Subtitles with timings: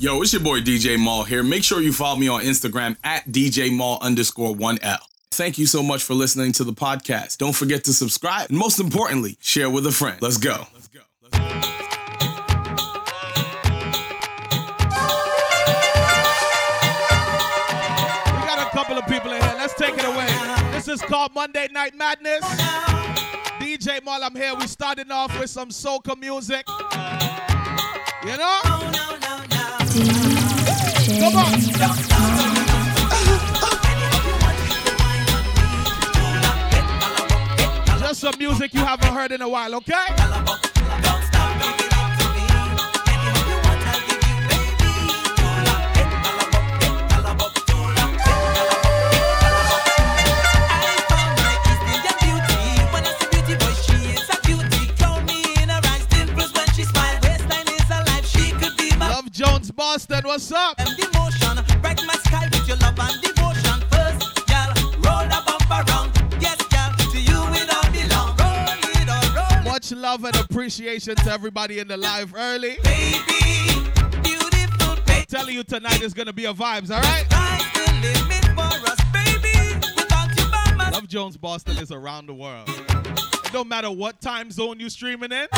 [0.00, 1.42] Yo, it's your boy DJ Mal here.
[1.42, 4.98] Make sure you follow me on Instagram at DJ Mal underscore 1L.
[5.32, 7.38] Thank you so much for listening to the podcast.
[7.38, 8.48] Don't forget to subscribe.
[8.48, 10.16] And most importantly, share with a friend.
[10.22, 10.66] Let's go.
[10.72, 11.00] Let's go.
[11.20, 11.40] Let's go.
[18.36, 19.54] We got a couple of people in here.
[19.56, 20.28] Let's take it away.
[20.70, 22.44] This is called Monday Night Madness.
[23.58, 24.54] DJ Mal, I'm here.
[24.54, 26.64] We starting off with some soca music.
[28.24, 29.07] You know?
[37.98, 39.94] Just some music you haven't heard in a while, okay?
[58.98, 60.78] Love Jones Boston, what's up?
[69.98, 72.76] Love and appreciation to everybody in the live early.
[75.26, 77.26] Telling you tonight is gonna be a vibes, all right?
[80.92, 82.68] Love Jones Boston is around the world.
[82.68, 85.48] It don't matter what time zone you streaming in.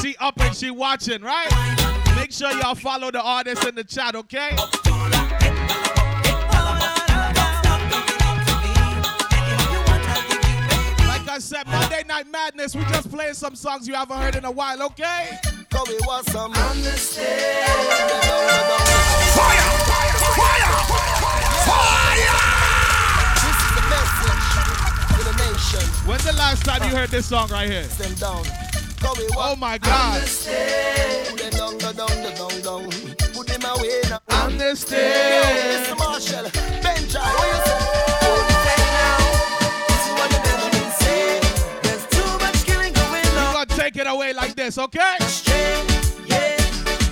[0.00, 1.50] She up and she watching, right?
[2.16, 4.56] Make sure y'all follow the artists in the chat, okay?
[11.26, 14.44] Like I said, Monday Night Madness, we just playing some songs you haven't heard in
[14.44, 15.30] a while, okay?
[15.72, 17.18] So we want some This
[23.58, 24.46] is the message
[25.10, 25.84] to the nation.
[26.08, 27.82] When's the last time you heard this song right here?
[27.82, 28.44] Them down.
[29.36, 30.22] Oh my God.
[34.30, 35.86] Understand.
[35.86, 35.98] Mr.
[35.98, 36.44] Marshall,
[37.34, 38.55] what you say?
[43.96, 45.16] Take it away like this, okay?
[46.26, 46.56] Yeah.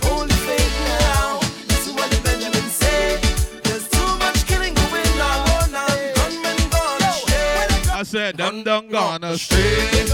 [0.02, 1.40] Hold it tight now.
[1.66, 3.18] This is what the Benjamin say.
[3.62, 5.72] There's too much killing going on.
[5.72, 5.86] Now.
[6.14, 7.90] Gunmen gone straight.
[7.90, 10.04] I said, dum dum gonna stay.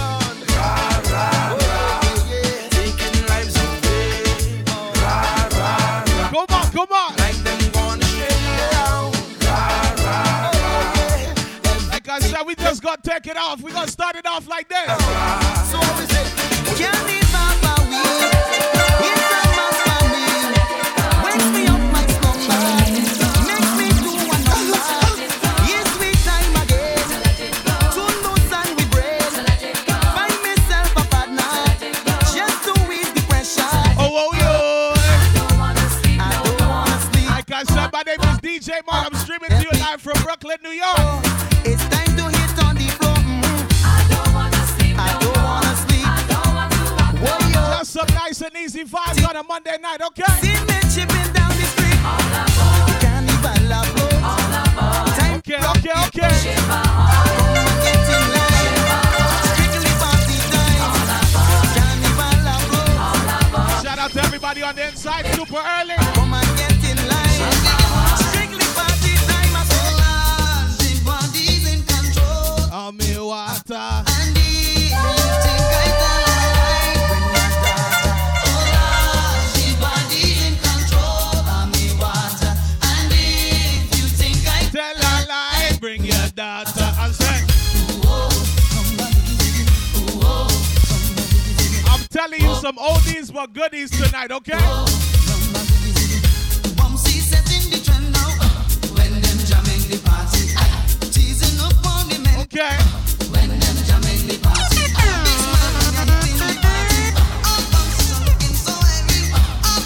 [2.70, 4.62] Taking lives away.
[6.30, 7.16] Come on, come on.
[7.16, 9.12] Like them gone straight down.
[11.90, 13.60] Like I said, we just gonna take it off.
[13.60, 14.86] We gonna start it off like this.
[15.70, 15.80] So
[34.02, 34.40] Oh, oh,
[38.42, 38.80] DJ.
[38.88, 41.29] I'm streaming to you live from Brooklyn, New York.
[48.40, 50.22] Nice and easy vibes on a Monday night, okay?
[50.40, 52.00] See men chipping down the street.
[53.00, 54.20] Carnival approach.
[55.18, 56.54] Time Okay, okay, okay.
[56.54, 56.86] come
[57.56, 58.76] and get in line.
[59.52, 60.82] Strictly party time.
[61.76, 63.82] Carnival approach.
[63.82, 66.09] Shout out to everybody on the inside, super early.
[92.78, 93.00] All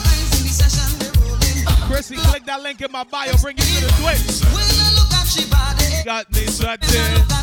[0.07, 1.65] eyes in the session they rolling.
[1.89, 4.43] Chrissy, click that link in my bio, bring you to the Twitch.
[6.05, 7.34] Got me sweating.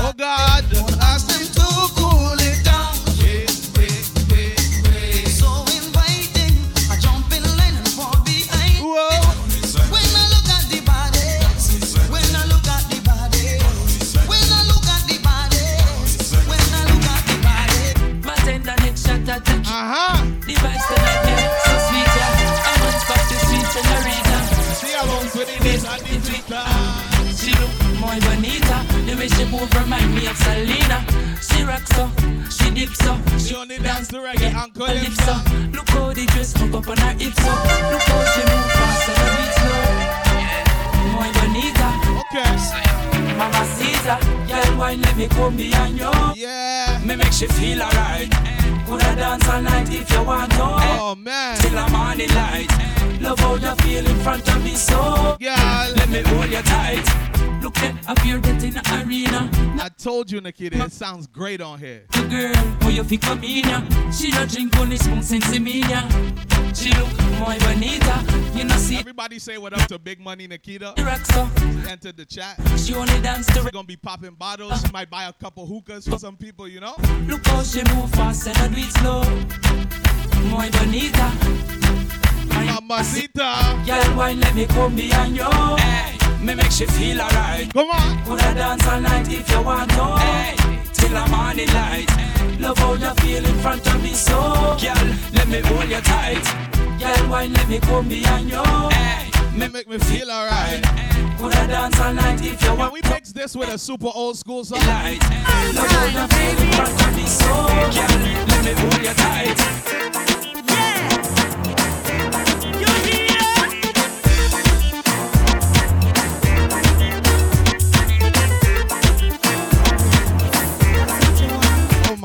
[0.00, 0.12] Oh.
[0.16, 0.97] God.
[29.58, 31.04] Move remind me of Selena.
[31.42, 32.10] She rock so,
[32.50, 33.38] she the calypso.
[33.38, 35.24] She only dance to reggae and Calypso.
[35.24, 35.70] calypso.
[35.72, 37.64] Look how the dress hook up on her hips up.
[37.92, 40.18] Look how she move fast and beat slow.
[41.12, 41.88] Muy bonita,
[42.22, 42.54] Okay.
[43.38, 44.16] mamacita.
[44.48, 46.10] Girl, why let me come behind you?
[46.36, 46.98] Yeah.
[47.04, 48.30] Me make she feel alright.
[48.86, 50.62] Coulda dance all night if you want to.
[50.62, 51.56] Oh man.
[51.58, 52.70] Till the morning light.
[53.20, 55.36] Love how you feel in front of me so.
[55.40, 55.86] Girl.
[55.96, 57.37] Let me hold you tight.
[57.68, 59.50] Look at up here get in the arena.
[59.78, 62.04] I told you, Nikita, it sounds great on here.
[62.12, 64.10] The girl, how you fi come in?
[64.10, 65.82] She don't drink only spoon since me.
[66.72, 68.24] She look muy bonita.
[68.56, 70.94] You know see Everybody say what up to Big Money Nikita.
[70.96, 71.20] the rock.
[71.86, 72.58] Enter the chat.
[72.78, 74.80] She only dance to We're gonna be popping bottles.
[74.80, 76.94] She might buy a couple hookahs for some people, you know?
[77.26, 79.24] Look how she move fast and I do it slow.
[80.48, 81.30] Muy bonita.
[82.48, 83.84] Mamacita.
[83.84, 85.44] Girl, why let me come behind you?
[85.76, 87.72] Hey, me make she feel alright.
[87.72, 88.24] Come on.
[88.24, 90.04] Coulda dance all night if you want to.
[90.18, 90.54] Hey,
[90.92, 92.08] till the morning light.
[92.60, 94.76] Love how you feel in front of me so.
[94.80, 96.44] Girl, let me hold you tight.
[96.98, 98.62] Girl, why let me come behind you?
[98.90, 100.82] Hey, me make me feel alright.
[101.38, 104.64] Coulda dance all night if you Can we mix this with a super old school
[104.64, 104.80] song?
[104.80, 105.20] light.
[105.74, 107.46] Love how you feel in front of me so.
[107.46, 110.27] Girl, let me hold you tight.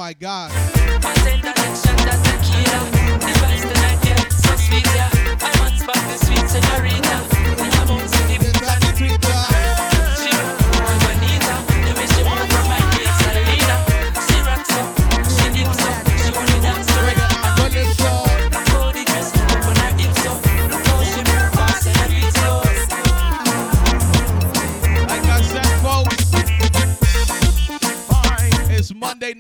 [0.04, 0.74] My god.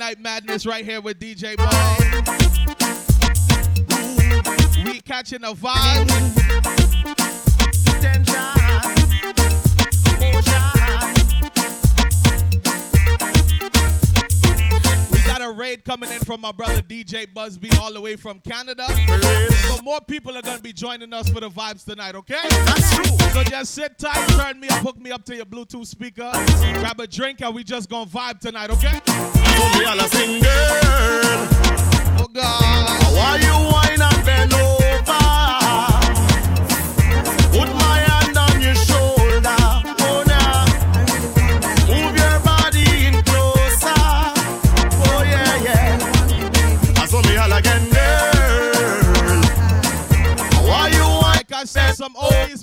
[0.03, 1.97] Night Madness right here with DJ Mal.
[4.83, 6.33] We catching a vibe.
[15.43, 18.85] A raid coming in from my brother DJ Busby all the way from Canada.
[19.67, 22.39] So more people are gonna be joining us for the vibes tonight, okay?
[22.49, 23.17] That's true.
[23.33, 26.31] So just sit tight, turn me up, hook me up to your Bluetooth speaker,
[26.79, 29.01] grab a drink, and we just gonna vibe tonight, okay?
[29.07, 30.51] Oh, so me all a sing, girl.
[32.19, 33.03] Oh God.
[33.13, 34.82] Why you and bend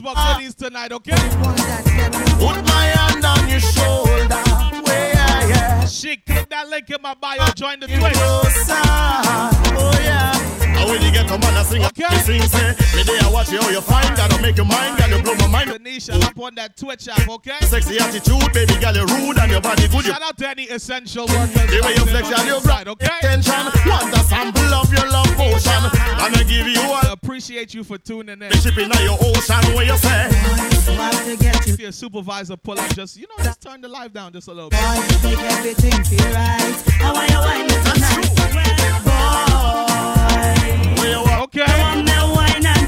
[0.01, 1.13] some oldies but goodies tonight, okay?
[2.39, 4.29] Put my hand on your shoulder.
[4.31, 5.87] Oh, yeah, yeah.
[5.87, 9.50] Shit, click that link in my bio, join the Twitch.
[11.31, 11.39] Closer.
[11.39, 11.39] Oh, yeah.
[11.39, 12.17] And when you get a man a sing, Okay.
[12.17, 12.47] he sing, eh?
[12.47, 15.35] say, me there I watch you how you find, gotta make your mind, gotta blow
[15.35, 15.71] my mind.
[15.71, 17.59] Tanisha, hop on that Twitch app, okay?
[17.63, 20.05] Sexy attitude, baby girl, you rude and your body good.
[20.07, 21.55] You Shout out to any essential workers.
[21.55, 23.19] the way you out there flex on and you this side, grab okay?
[23.23, 23.65] attention.
[23.87, 27.85] Want a sample of your love potion, and I give you I all appreciate you
[27.85, 28.49] for tuning in.
[28.51, 29.63] the shipping on your ocean.
[29.75, 30.29] Where you say,
[31.71, 34.53] If your supervisor pull up, just you know, just turn the live down just a
[34.53, 34.81] little bit.
[35.23, 36.85] Make everything feel right.
[37.01, 38.27] I want you wine it tonight.
[38.35, 39.90] Boy, where you walk
[41.03, 42.80] Okay.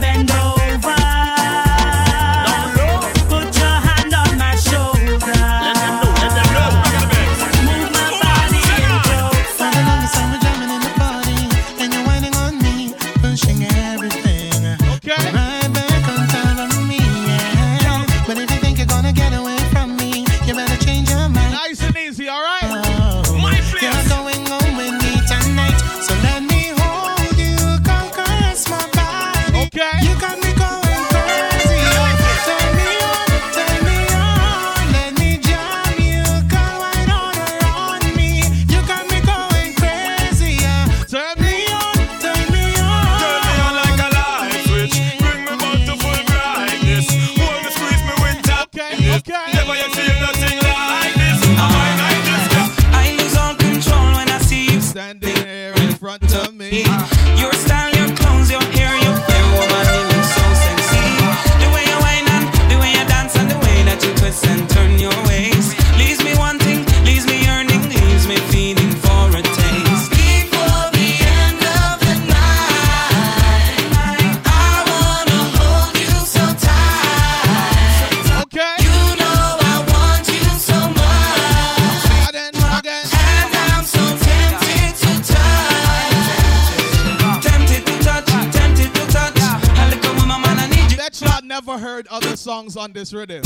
[92.83, 93.42] On this rhythm.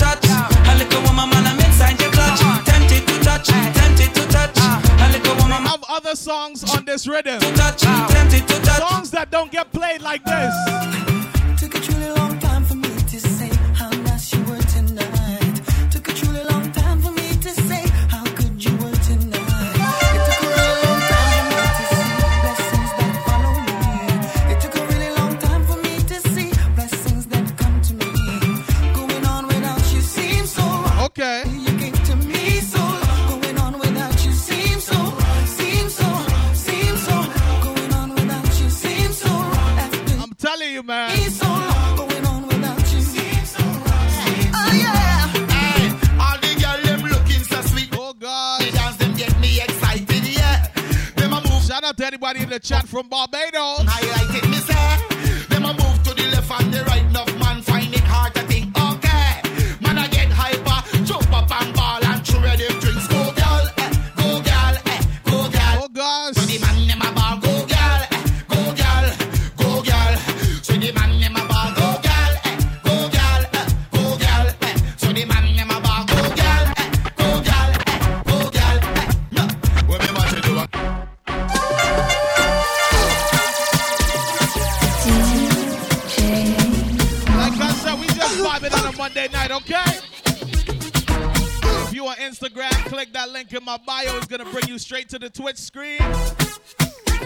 [95.18, 95.99] To the Twitch screen.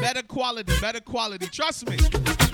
[0.00, 1.47] Better quality, better quality.
[1.47, 2.50] Trust me.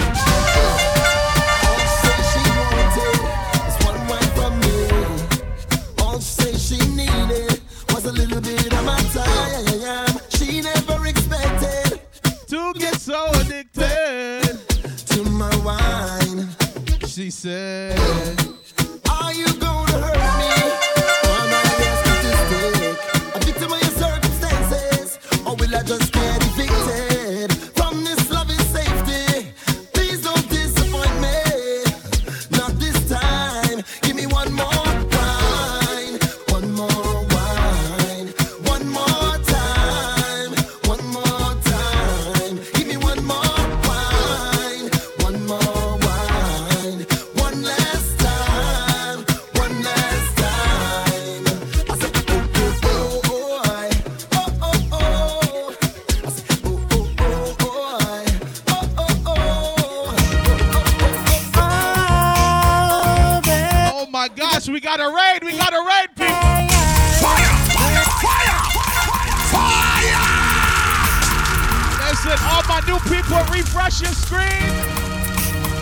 [73.31, 74.47] My refresh your screen.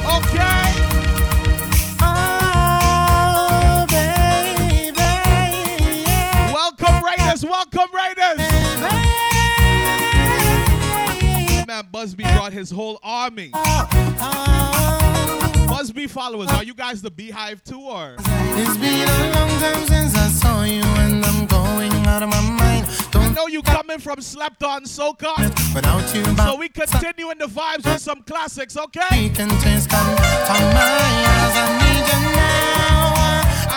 [0.04, 0.72] Okay.
[2.00, 4.94] Oh, baby.
[6.52, 7.44] Welcome, Raiders.
[7.44, 8.43] Welcome, Raiders.
[12.04, 13.48] Busby brought his whole army.
[15.66, 18.16] Busby followers, are you guys the Beehive too, or?
[18.18, 22.42] It's been a long time since I saw you, and I'm going out of my
[22.42, 22.86] mind.
[23.10, 25.34] Don't know you coming from Slept On Soca,
[25.74, 29.30] without you, so we continue in the vibes with some classics, okay?
[29.30, 30.84] can taste come to my
[31.32, 31.56] eyes.
[31.56, 33.14] I need you now.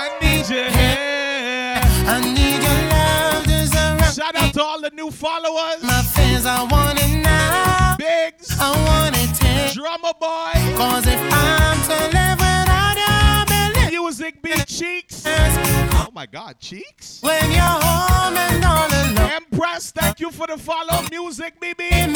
[0.04, 1.80] I need you here.
[2.10, 5.82] I need your love Shout out to all the new followers.
[5.82, 6.46] my fears.
[6.46, 7.37] I want it now.
[7.98, 9.74] Biggs, I want it.
[9.74, 15.24] Drummer Boy, Cause if I'm to live without you, believe Music Beat Cheeks.
[15.26, 17.20] Oh my God, Cheeks?
[17.22, 19.32] when you're home and all alone.
[19.32, 21.02] Empress, thank you for the follow.
[21.12, 22.14] Music BB.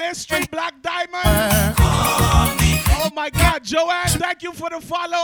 [0.00, 1.14] Mystery Black Diamond.
[1.24, 2.56] Uh-huh.
[3.02, 5.22] Oh my God, Joanne, thank you for the follow.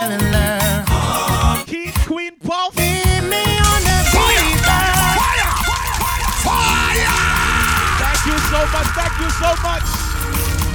[1.67, 2.77] Keith Queen Puff.
[2.79, 2.85] On
[3.85, 4.63] the beat.
[6.45, 7.32] Thank
[8.27, 8.87] you so much.
[8.95, 9.83] Thank you so much.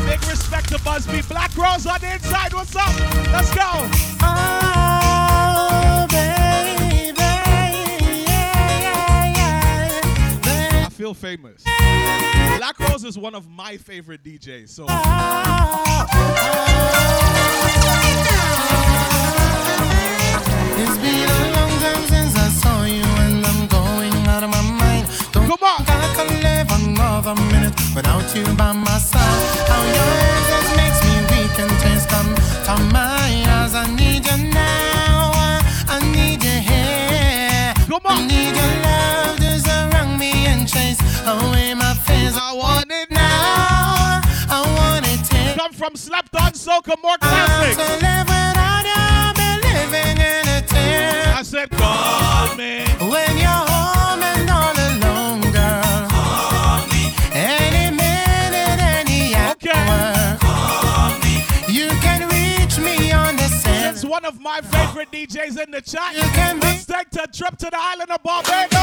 [0.05, 1.21] Big respect to Busby.
[1.29, 2.53] Black Rose on the inside.
[2.53, 2.93] What's up?
[3.31, 3.87] Let's go.
[4.21, 7.13] Oh, baby.
[8.25, 9.33] Yeah, yeah,
[10.43, 10.85] yeah.
[10.85, 11.63] I feel famous.
[11.63, 14.69] Black Rose is one of my favorite DJs.
[14.69, 16.05] So oh,
[20.79, 24.61] It's been a long time since I saw you, and I'm going out of my
[24.61, 25.07] mind.
[25.31, 25.85] Don't Come on.
[27.21, 29.21] Think I can another minute without you by my side.
[29.67, 33.75] How your presence makes me weak and tears come to my eyes.
[33.75, 35.31] I need you now.
[35.87, 37.73] I need you here.
[38.09, 42.35] I need your love to surround me and chase away my fears.
[42.37, 44.21] I want it now.
[44.49, 48.06] I want it come from Slept On Soca, more I'm
[64.17, 66.15] one of my favorite DJs in the chat.
[66.15, 68.73] Let's take a trip to the island of Barbados.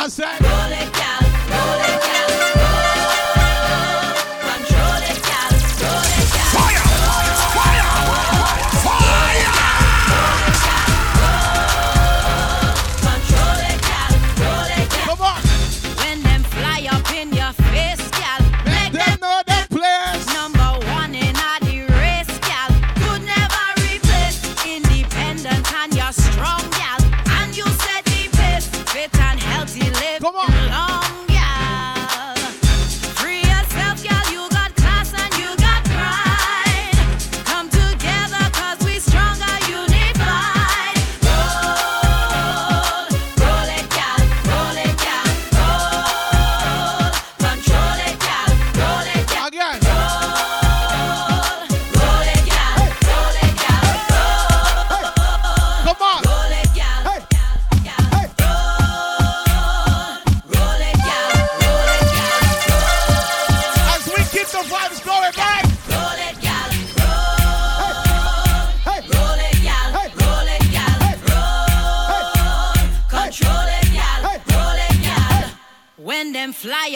[0.00, 1.03] I said.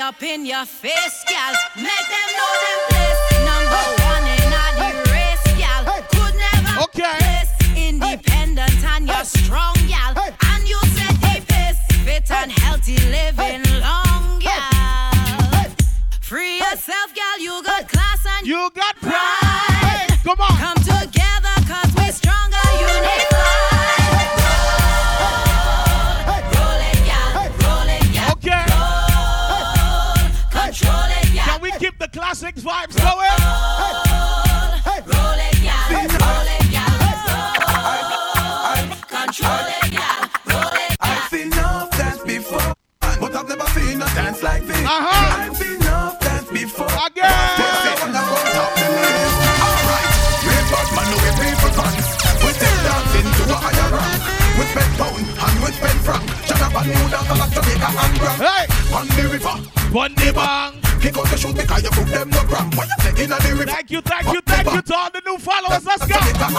[0.09, 1.53] up in your face, gal.
[1.77, 3.21] Make them know them place.
[3.50, 5.85] Number one in a the race, gal.
[6.12, 7.19] Could never okay.
[7.19, 7.53] place.
[7.77, 10.12] Independent and you're strong, gal.
[10.50, 11.81] And you set the pace.
[12.07, 15.67] Fit and healthy living long, gal.
[16.23, 17.38] Free yourself, gal.
[17.38, 18.98] You got class and you got
[58.93, 59.57] on the river,
[59.93, 60.75] One the bank.
[61.03, 62.71] He got to shoot because you cook them no gram.
[62.75, 63.71] Why you say in the river?
[63.71, 65.85] Thank you, thank you, thank you to all the new followers.
[65.87, 66.19] Let's go.
[66.19, 66.51] We are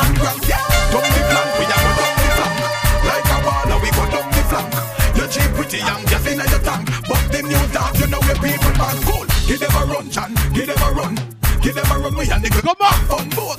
[2.37, 2.55] flank.
[3.03, 4.71] Like a baller, we go down the flank.
[5.17, 6.87] You cheap pretty young, just in your tank.
[7.07, 9.25] But the new dog, you know people cool.
[9.47, 10.07] Give them a run,
[10.53, 11.15] Give them a run.
[11.61, 12.25] Give them a run, we.
[12.25, 13.19] Come on.
[13.19, 13.58] On board.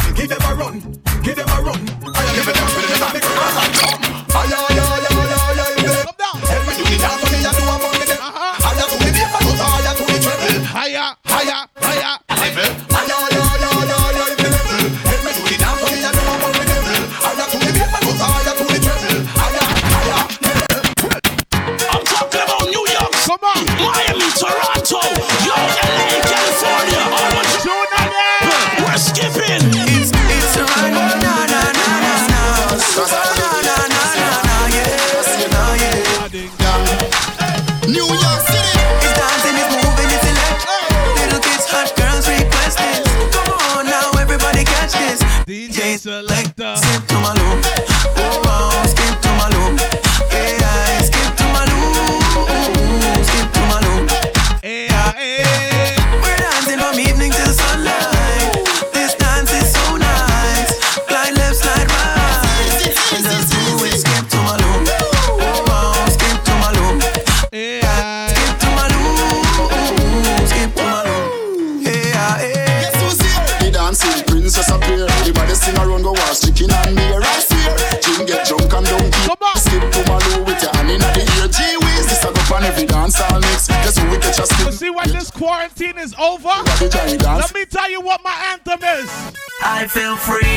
[89.90, 90.49] feel free.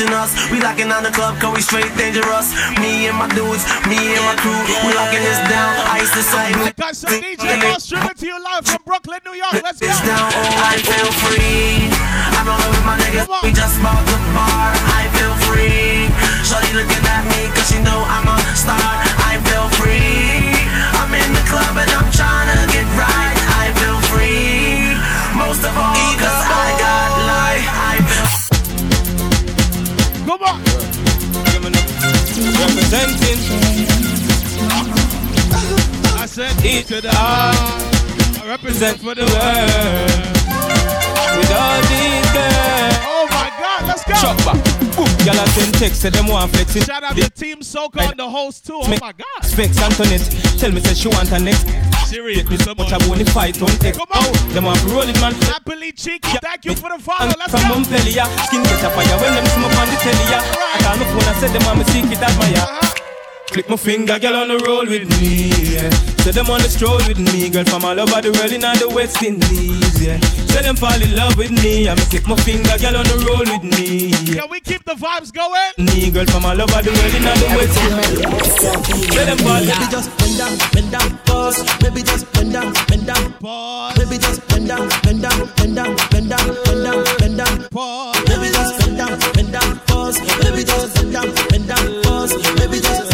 [0.00, 0.50] watching us.
[0.50, 2.52] We locking on the club, cause we straight dangerous.
[2.80, 5.76] Me and my dudes, me and my crew, we locking this down.
[5.92, 6.72] Ice is so blue.
[6.72, 9.60] Got some DJ Boss streaming to you live from Brooklyn, New York.
[9.62, 9.88] Let's go.
[9.88, 11.90] It's down, oh, I feel free.
[12.40, 12.46] I'm
[12.86, 12.96] my
[13.42, 14.72] we just bought the bar.
[14.96, 16.08] I feel free.
[16.44, 19.19] Shorty looking at me, cause she know I'm a star.
[32.60, 33.38] Representing.
[36.18, 37.54] I said E to the R.
[38.42, 40.30] I represent for the world.
[41.36, 42.96] With all these girls.
[43.06, 44.69] Oh my God, let's go.
[45.26, 46.82] Y'all a send text, say them want flexing.
[46.82, 48.80] Shout out to Team Soca and the host too.
[48.82, 49.42] Oh my God.
[49.42, 50.24] Specs Antoinette,
[50.58, 51.68] tell me say she want her next.
[52.08, 52.42] Serious.
[52.42, 54.00] Get me so much I want to fight on text.
[54.00, 54.54] Come on.
[54.54, 55.34] Them want to roll it, man.
[55.44, 56.38] Happily cheeky.
[56.40, 57.32] Thank you for the follow.
[57.38, 57.74] Let's from go.
[57.76, 58.36] Montpellier, yeah.
[58.46, 60.24] Skin get a fire when them me on the telly.
[60.32, 62.56] I call my phone and said them want me secret admire.
[62.56, 62.99] Uh-huh.
[63.50, 65.90] Click my finger, girl on the roll with me, yeah.
[66.22, 68.78] Say them on the stroll with me, girl from all over the world in all
[68.78, 70.20] the West Indies, yeah.
[70.54, 73.18] Say them fall in love with me, I me click my finger, girl on the
[73.26, 74.42] roll with me, yeah.
[74.42, 75.74] Can we keep the vibes going?
[75.82, 79.10] Me, girl from all over the world in all the West Indies.
[79.18, 81.58] Say them fall in Baby, just bend down, bend down, pause.
[81.82, 83.32] Baby, just bend down, bend down.
[83.42, 83.98] Pause.
[83.98, 87.68] Baby, just bend down, bend down, bend down, bend down, bend down, bend down.
[87.74, 88.22] Pause.
[88.30, 90.18] Baby, just bend down, bend down, pause.
[90.38, 92.32] Baby, just bend down, bend down, pause.
[92.54, 93.09] Baby, just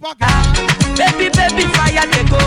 [0.00, 2.38] Baby, baby, fire they go.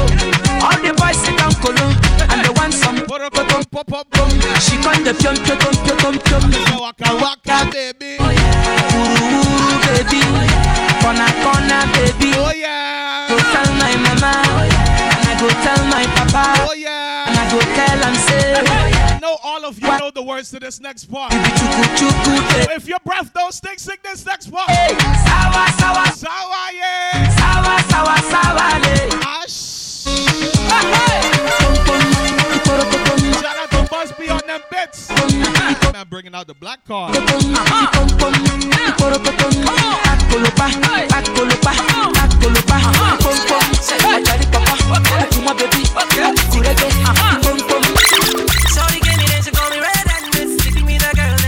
[0.64, 1.84] All the boys sit down colo,
[2.32, 2.96] and they want some.
[3.06, 4.32] Put up, pop, pop, pop, pop.
[4.64, 6.80] She come the pium pium pium pium pium.
[6.80, 8.16] Waka waka, baby.
[8.20, 8.40] Oh,
[20.32, 21.34] words to this next part.
[21.34, 24.70] If your breath don't stink, sing this next part.
[24.70, 27.28] Sour, sour, sour, yeah.
[27.36, 29.10] Sour, sour, sour, yeah.
[33.41, 35.10] Shout out to Busby on them bits.
[35.12, 37.17] I'm bringing out the black card.
[37.17, 37.91] Uh-huh.
[48.72, 50.01] Sorry, give me this and call me red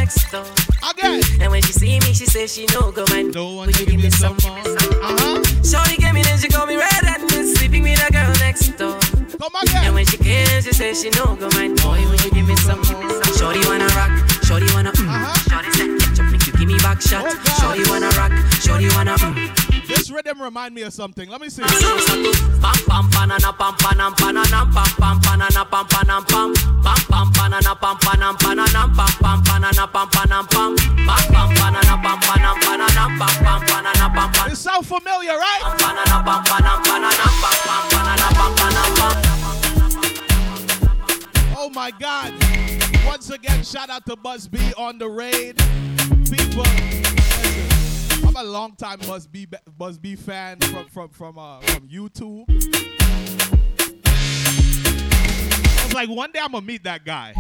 [0.04, 0.46] next door.
[0.92, 1.22] Again.
[1.40, 3.34] And when she see me, she say she no go mind.
[3.34, 4.60] Don't want to give me some more.
[4.60, 5.40] Uh-huh.
[5.64, 9.00] Shorty gave me then she call me red and sleeping with a girl next door.
[9.40, 11.82] Come And when she came, she say she no go mind.
[11.82, 13.24] Boy, will you give me some more?
[13.38, 14.12] Shorty wanna rock,
[14.44, 15.50] shorty wanna mm.
[15.50, 17.24] Shorty say, catch up, make you give me back shot.
[17.26, 17.56] Oh, God.
[17.60, 19.73] Shorty wanna rock, shorty wanna mm.
[19.94, 21.30] This rhythm remind me of something.
[21.30, 21.62] Let me see.
[21.62, 21.70] It
[34.58, 35.62] sounds familiar, right?
[41.56, 42.34] Oh my God.
[43.06, 45.58] Once again, shout out to Buzz B on the raid.
[46.30, 47.23] People.
[48.36, 52.46] I'm a long time must be Buzz B fan from from from uh, from YouTube.
[55.78, 57.34] I was like, one day I'm gonna meet that guy.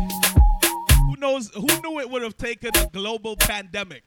[1.07, 1.49] Who knows?
[1.55, 4.03] Who knew it would have taken a global pandemic?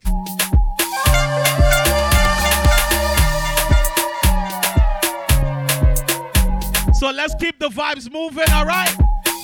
[6.94, 8.96] So let's keep the vibes moving, all right?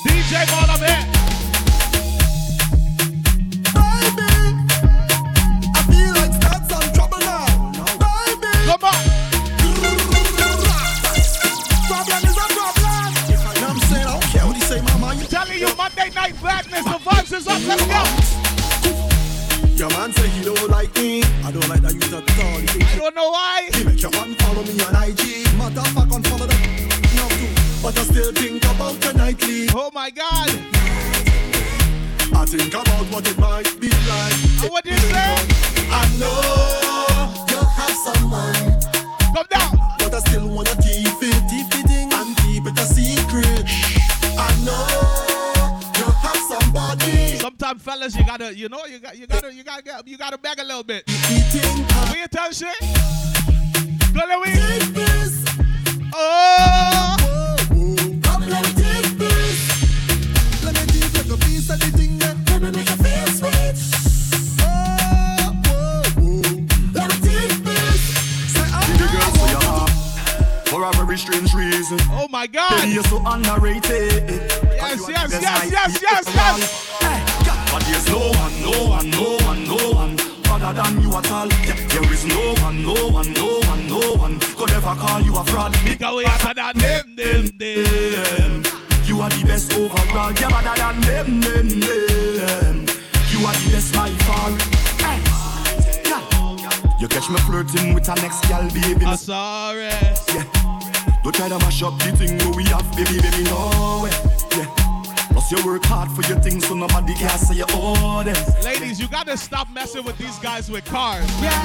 [0.07, 1.21] DJ Mal, I'm here.
[8.72, 8.92] Come on.
[11.88, 13.12] problem is a problem.
[13.28, 14.06] You know I'm saying?
[14.06, 15.14] I don't care what he say, mama.
[15.14, 17.61] You Telling you Monday Night Madness, the vibes is up.
[17.68, 18.02] Let's go.
[19.76, 21.22] Your man say he don't like me.
[21.44, 22.61] I don't like that you at all.
[22.88, 23.68] I don't know why.
[23.74, 25.20] he make your man follow me on IG.
[25.92, 26.62] Fact, unfollow them.
[27.14, 27.52] No, too.
[27.82, 29.68] But I still think about your nightly.
[29.74, 30.48] Oh my God.
[32.32, 34.64] I think about what it might be like.
[34.64, 35.37] And what you say?
[35.92, 36.91] I know
[37.94, 38.81] someone,
[39.35, 39.78] Come down.
[39.98, 43.64] but I still wanna keep it, keep it in and keep it a secret.
[44.38, 44.87] I know
[45.98, 47.38] you have somebody.
[47.38, 50.38] Sometimes, fellas, you gotta, you know, you got, you gotta, you gotta, get, you gotta
[50.38, 51.05] beg a little bit.
[51.31, 52.76] Eating Will you tell shit?
[54.14, 54.55] Go Louis.
[54.55, 55.44] take this.
[56.14, 57.16] Oh.
[70.72, 71.98] For a very strange reason.
[72.12, 72.88] Oh my God.
[72.88, 74.24] you're so underrated.
[74.80, 77.70] Yes, yes, yes, yes, yes, yes, yes.
[77.70, 80.16] But there's no one, no one, no one, no one
[80.48, 81.48] other than you at all.
[81.68, 85.37] Yeah, there is no one, no one, no one, no one could ever call you
[85.37, 85.76] a fraud.
[85.85, 88.62] Because we than them, them, them.
[89.04, 90.32] You are the best overall.
[90.32, 92.76] You're better than them, them, them.
[93.28, 94.71] You are the best by far.
[97.02, 97.08] Hey.
[97.08, 97.08] Yeah.
[97.08, 99.04] You catch me flirting with a next gal, baby.
[99.04, 99.84] I'm sorry.
[99.84, 100.44] Yeah.
[101.22, 104.10] Don't try to mash up the thing where we have, baby, baby, no way.
[104.56, 104.66] Yeah.
[105.32, 108.36] Plus you work hard for your things, so nobody can say you owe them.
[108.64, 111.24] Ladies, you gotta stop messing with these guys with cars.
[111.42, 111.62] Yeah.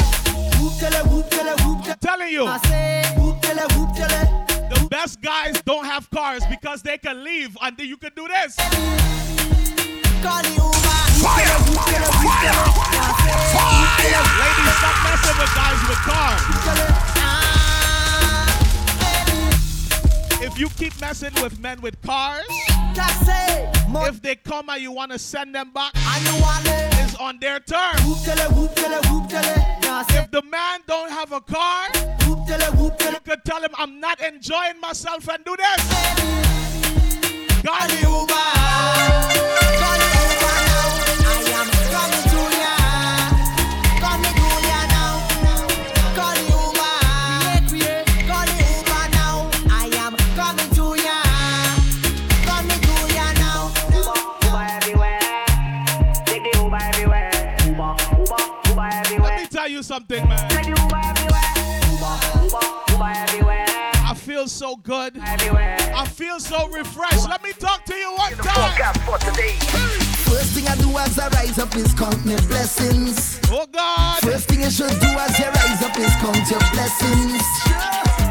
[0.60, 2.46] Whoop tele, whoop tele, whoop telling you.
[2.46, 4.46] I say, whoop tele, whoop tele.
[4.70, 8.28] The best guys don't have cars because they can leave and then you can do
[8.28, 9.27] this.
[10.28, 11.00] Call the Uber.
[11.24, 11.58] Fire!
[12.20, 12.60] Fire!
[13.56, 14.24] Fire!
[14.44, 16.44] Ladies, stop messing with guys with cars.
[20.42, 25.20] If you keep messing with men with cars, if they come and you want to
[25.20, 28.02] send them back, it's on their terms.
[30.10, 31.88] If the man don't have a car,
[32.26, 32.36] you
[33.24, 35.82] could tell him, I'm not enjoying myself and do this.
[37.64, 37.90] God,
[59.78, 60.40] you something, man.
[64.10, 65.20] I feel so good.
[65.20, 67.30] I feel so refreshed.
[67.30, 68.96] Let me talk to you one time.
[70.26, 73.40] First thing I do as I rise up is count my blessings.
[73.52, 74.20] Oh God.
[74.22, 77.44] First thing you should do as you rise up is count your blessings.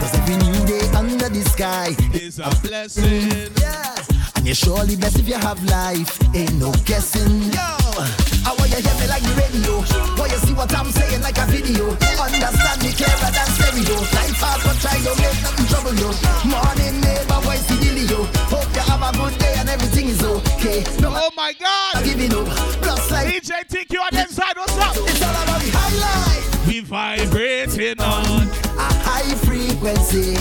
[0.01, 3.53] Cause every new day under the sky is a blessing.
[3.61, 3.95] Yeah.
[4.35, 6.19] And you're surely best if you have life.
[6.35, 7.53] Ain't no guessing.
[7.53, 8.36] Yo,
[8.77, 9.75] you hear me like the radio.
[10.21, 11.97] Want you see what I'm saying like a video.
[12.21, 13.97] Understand me clearer than stereo.
[14.13, 16.11] Life hard but try don't make nothing trouble you.
[16.45, 18.21] Morning neighbor voice the dealio.
[18.53, 20.85] Hope you have a good day and everything is okay.
[21.01, 21.97] No, oh my God.
[21.97, 22.47] I'm Giving up.
[22.85, 24.57] Plus like DJ TQ on the inside.
[24.57, 24.97] What's up?
[24.97, 26.45] It's all about the highlight.
[26.67, 28.45] We vibrating on
[28.77, 30.37] a high frequency.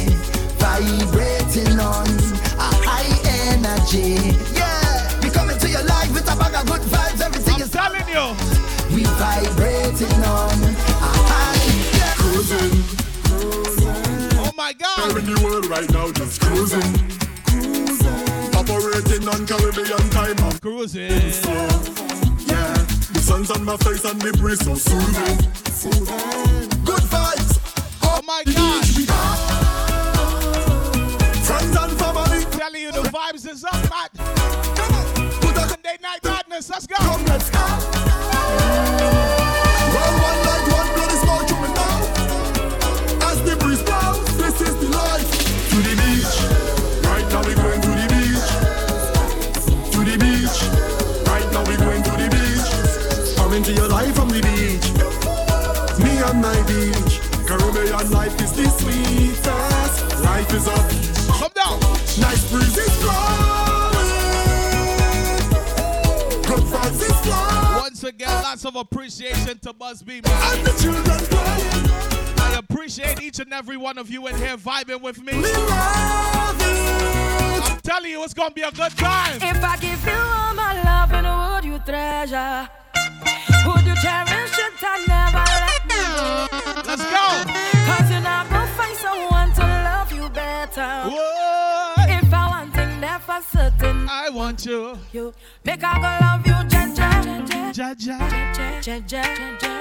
[0.59, 1.34] Vibrating
[15.05, 16.81] We're in the world right now, just cruising.
[17.45, 18.55] Cruising.
[18.55, 20.35] Operating on Caribbean time.
[20.39, 21.31] I'm cruising.
[21.31, 21.51] So,
[22.49, 22.73] yeah,
[23.13, 25.37] the sun's on my face and the breeze so soothing.
[25.69, 26.83] soothing.
[26.83, 27.59] Good vibes.
[28.01, 28.83] Oh my God.
[31.45, 32.45] Friends and family.
[32.57, 34.09] Telling you the vibes is up, man.
[35.39, 36.67] Put a Sunday night madness.
[36.71, 36.95] Let's go.
[36.95, 37.59] Come, let's go.
[39.93, 40.44] Well, one
[53.65, 53.75] beach.
[53.75, 54.91] Come your life from the beach.
[55.99, 57.19] Me and my beach.
[57.47, 60.23] Caribbean life is the sweetest.
[60.23, 61.27] Life is a beach.
[61.39, 61.79] Come down.
[62.19, 64.09] Nice breeze is blowing.
[66.43, 67.81] Good vibes is flowing.
[67.81, 70.57] Once again, lots of appreciation to Buzz B, man.
[70.57, 71.89] And the children playing.
[72.39, 75.33] I appreciate each and every one of you in here vibing with me.
[75.33, 77.71] We love it.
[77.71, 79.37] I'm telling you, it's gonna be a good time.
[79.37, 82.69] If I give you all my love, and would you treasure?
[92.37, 94.97] I want thing there for certain, I want you.
[95.13, 96.55] you make I go love you.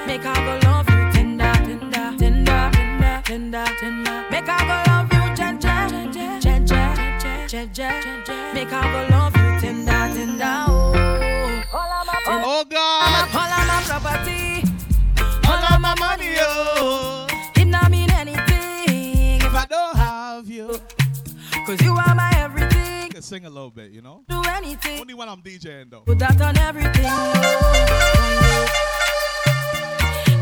[0.06, 4.24] Make I go love you, tender, tender, tender, tender, tender, tender.
[4.30, 5.24] Make I go love you.
[8.54, 10.64] Make I go love you, tender, tender.
[10.68, 10.92] Oh,
[12.26, 12.83] Oh God.
[23.44, 24.22] Sing a little bit, you know?
[24.28, 25.00] Do anything.
[25.00, 26.00] Only when I'm DJing, though.
[26.00, 27.04] Put that on everything.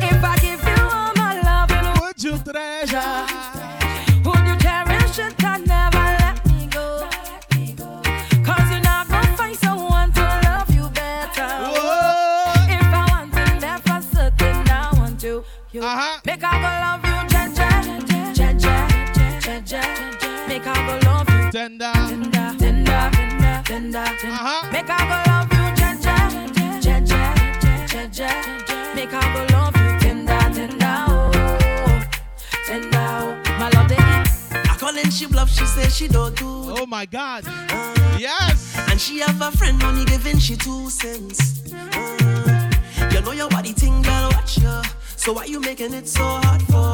[0.02, 3.51] If I give you all my love, and Would you treasure?
[23.72, 24.04] Tender.
[24.18, 24.70] tender.
[24.70, 26.14] Make I go love you, Jaja,
[26.84, 27.22] Jaja,
[27.88, 28.94] Jaja.
[28.94, 32.04] Make I go love you, tender, tender, oh,
[32.66, 32.98] tender.
[32.98, 33.42] Oh.
[33.58, 34.68] My love eat.
[34.68, 36.44] I call and she bluff, she say she don't do.
[36.46, 37.44] Oh my God.
[38.18, 38.76] Yes.
[38.90, 41.72] And she have a friend only giving she two cents.
[41.72, 42.70] Uh,
[43.10, 44.82] you know your body thing, girl, watch ya.
[45.16, 46.92] So why you making it so hard for?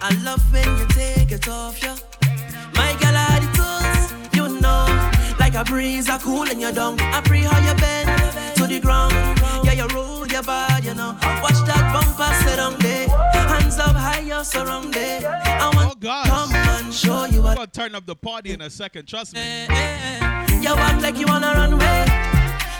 [0.00, 1.98] I love when you take it off, yeah.
[2.72, 3.87] My girl, I the you know.
[5.48, 7.00] Like a breeze, I cool in your dung.
[7.00, 9.14] I pray how you bend to the ground.
[9.64, 11.16] Yeah, you roll your body, you know.
[11.40, 13.08] Watch that bumper sit on there.
[13.48, 15.24] Hands up high, you're surrounded.
[15.24, 16.28] I oh, want gosh.
[16.28, 17.52] come and show you what.
[17.52, 19.08] I'm gonna turn up the party in a second.
[19.08, 19.40] Trust me.
[19.40, 20.60] Eh, eh, eh.
[20.60, 22.04] You act like you wanna run away.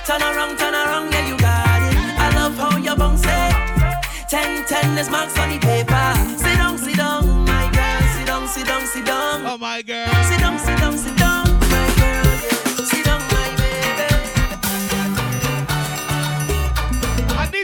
[0.04, 1.96] Turn around, turn around, yeah, you got it.
[2.20, 4.28] I love how you bounce it.
[4.28, 6.36] Ten, ten, there's marks on the paper.
[6.36, 8.08] Sit down, sit down, my girl.
[8.12, 9.46] Sit down, sit down, sit down.
[9.46, 10.06] Oh my girl.
[10.24, 11.37] Sit down, sit down, sit down,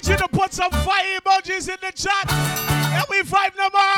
[0.09, 2.31] need you to put some fire emojis in the chat.
[2.31, 3.95] And we vibe no more.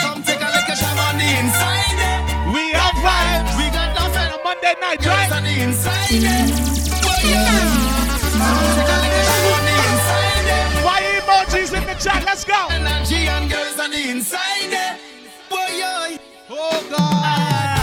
[0.00, 2.54] Come take a look at on the inside.
[2.54, 3.56] We have vibes.
[3.58, 5.32] We got nothing On Monday night, right?
[5.32, 6.50] on the inside.
[7.04, 7.48] Well.
[8.38, 10.46] Come take a look at Sham on the inside.
[10.84, 12.24] Fire emojis in the chat.
[12.24, 12.66] Let's go.
[12.70, 14.98] Energy and girls on the inside.
[16.50, 17.77] Oh God.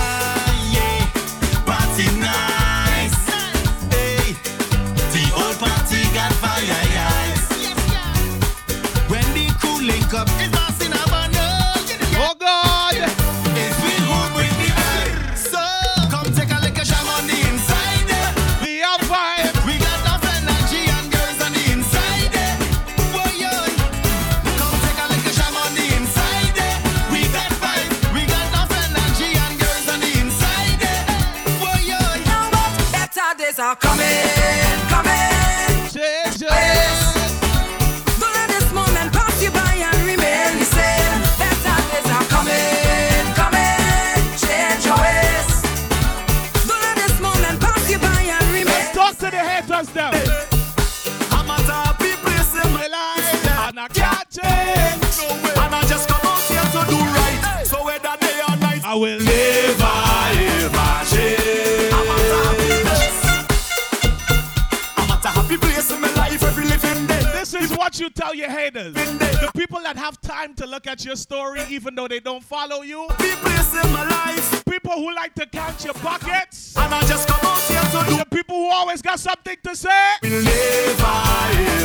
[68.26, 68.94] Tell your haters.
[68.94, 72.82] The people that have time to look at your story even though they don't follow
[72.82, 73.08] you.
[73.10, 74.66] Happy place in my life.
[74.66, 76.76] People who like to count your pockets.
[76.78, 79.76] And I just come out here to do The people who always got something to
[79.76, 80.14] say.
[80.24, 81.16] will never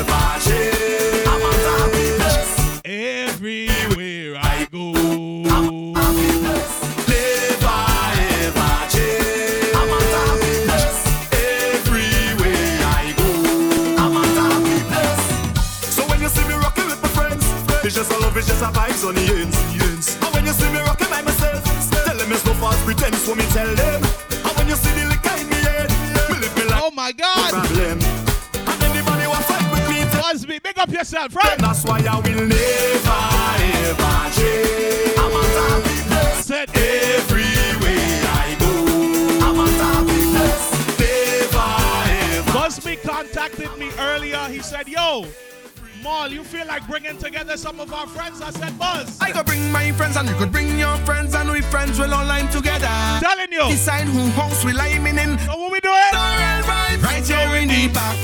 [0.01, 1.27] ever change.
[1.27, 2.81] I'm at a happy place.
[2.85, 4.93] Everywhere I go.
[5.93, 6.80] Never
[17.91, 20.15] it's just a love, it's just a vibes on the ends.
[20.23, 21.59] And when you see me rocking by myself,
[21.91, 24.01] tell them it's no false pretense when me tell them.
[24.47, 25.91] And when you see the liquor in me head,
[26.31, 27.51] me live me life Oh my God.
[27.51, 27.99] problem.
[27.99, 31.59] And anybody who fight with me, tell Busby, big up yourself, right?
[31.59, 33.23] that's why I will never
[33.75, 35.19] ever change.
[35.19, 36.47] I'm a happy place.
[36.47, 38.71] Said Everywhere I go,
[39.43, 39.67] I'm a
[40.31, 40.71] place.
[41.03, 42.53] Never ever.
[42.53, 44.47] Busby contacted me earlier.
[44.49, 45.27] He said, Yo,
[46.03, 48.41] Mal, you feel like bringing together some of our friends?
[48.41, 49.19] I said, Buzz.
[49.21, 52.13] I could bring my friends and you could bring your friends and we friends will
[52.15, 52.89] all line together.
[53.21, 53.69] Telling you.
[53.69, 55.39] Decide who house we liming in.
[55.41, 55.95] So what we doing?
[57.03, 58.17] Right here in the back.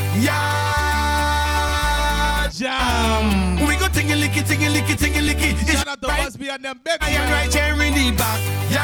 [1.16, 2.48] Yeah.
[2.52, 3.56] Jam.
[3.66, 5.52] We go tingy licky, tingy licky, tingy licky.
[5.62, 6.24] It's Shout out to right.
[6.24, 8.40] Busby and them big I am right here in the back.
[8.70, 8.78] Yeah.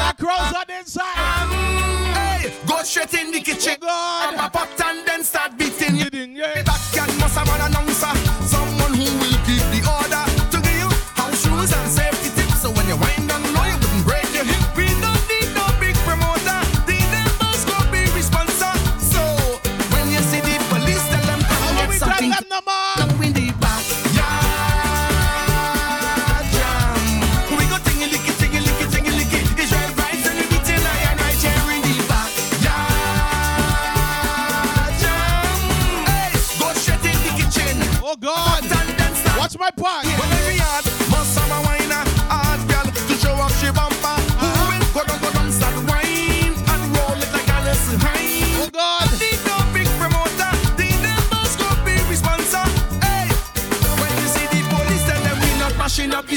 [0.00, 1.18] That crows on the inside.
[1.18, 1.50] Um,
[2.14, 3.76] hey, go straight in the kitchen.
[3.82, 5.65] Oh, Have a pot and then start beating.
[9.06, 9.35] Someone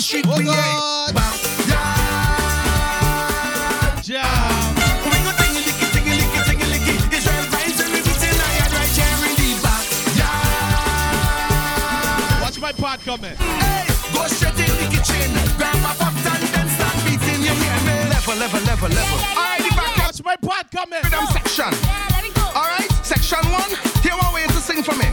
[0.01, 1.13] street oh we God.
[4.07, 4.25] Yeah.
[5.05, 6.95] We go tingy licky, tingy licky, tingy licky.
[7.13, 8.71] And I had.
[10.17, 10.29] Yeah.
[12.41, 13.35] Watch my part coming.
[13.35, 15.29] Hey, go straight in the kitchen.
[15.57, 17.41] Grab my popcorn, then start beating.
[17.43, 17.95] You hear me?
[18.09, 19.17] Level, level, level, level.
[19.19, 19.97] Yeah, yeah, All right, back.
[19.97, 21.03] Watch my part coming.
[21.03, 21.71] Rhythm section.
[21.71, 22.41] Yeah, let me go.
[22.55, 23.69] All right, section one.
[24.01, 25.11] Here one way to sing for me.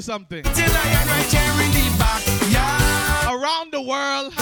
[0.00, 0.44] you something.
[3.26, 4.32] Around the world,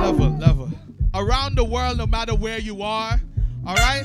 [0.00, 0.70] level, level.
[1.14, 3.20] Around the world, no matter where you are,
[3.66, 4.04] all right?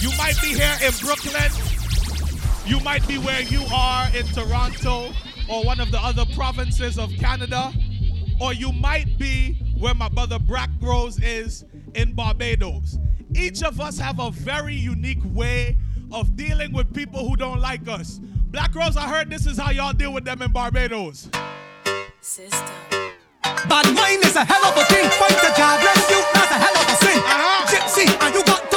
[0.00, 1.50] You might be here in Brooklyn.
[2.66, 5.12] You might be where you are in Toronto
[5.48, 7.72] or one of the other provinces of Canada.
[8.40, 11.64] Or you might be where my brother Black Rose is
[11.94, 12.98] in Barbados.
[13.34, 15.76] Each of us have a very unique way
[16.12, 18.18] of dealing with people who don't like us.
[18.50, 21.28] Black Rose, I heard this is how y'all deal with them in Barbados.
[22.20, 22.72] Sister.
[23.68, 25.08] Bad wine is a hell of a thing.
[25.10, 27.18] Fight the job, let's you, that's a hell of a sin.
[27.18, 27.66] Uh-huh.
[27.66, 28.75] Gypsy, and you got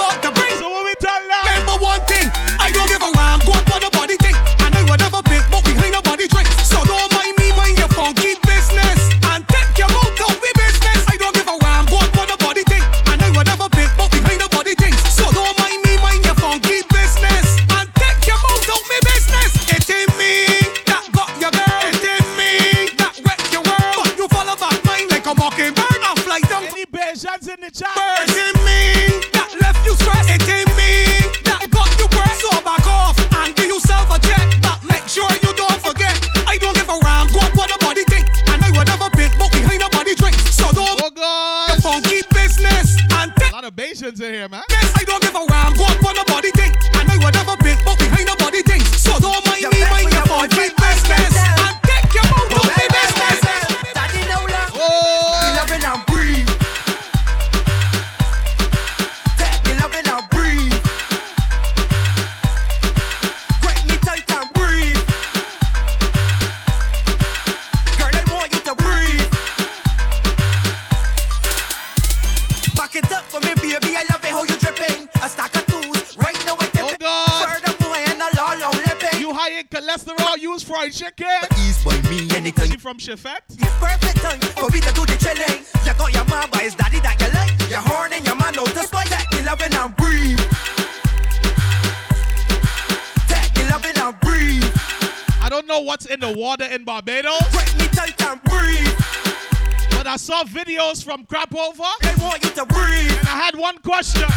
[100.90, 101.92] girls from Crapover.
[102.02, 103.12] They want you to breathe.
[103.20, 104.28] And I had one question.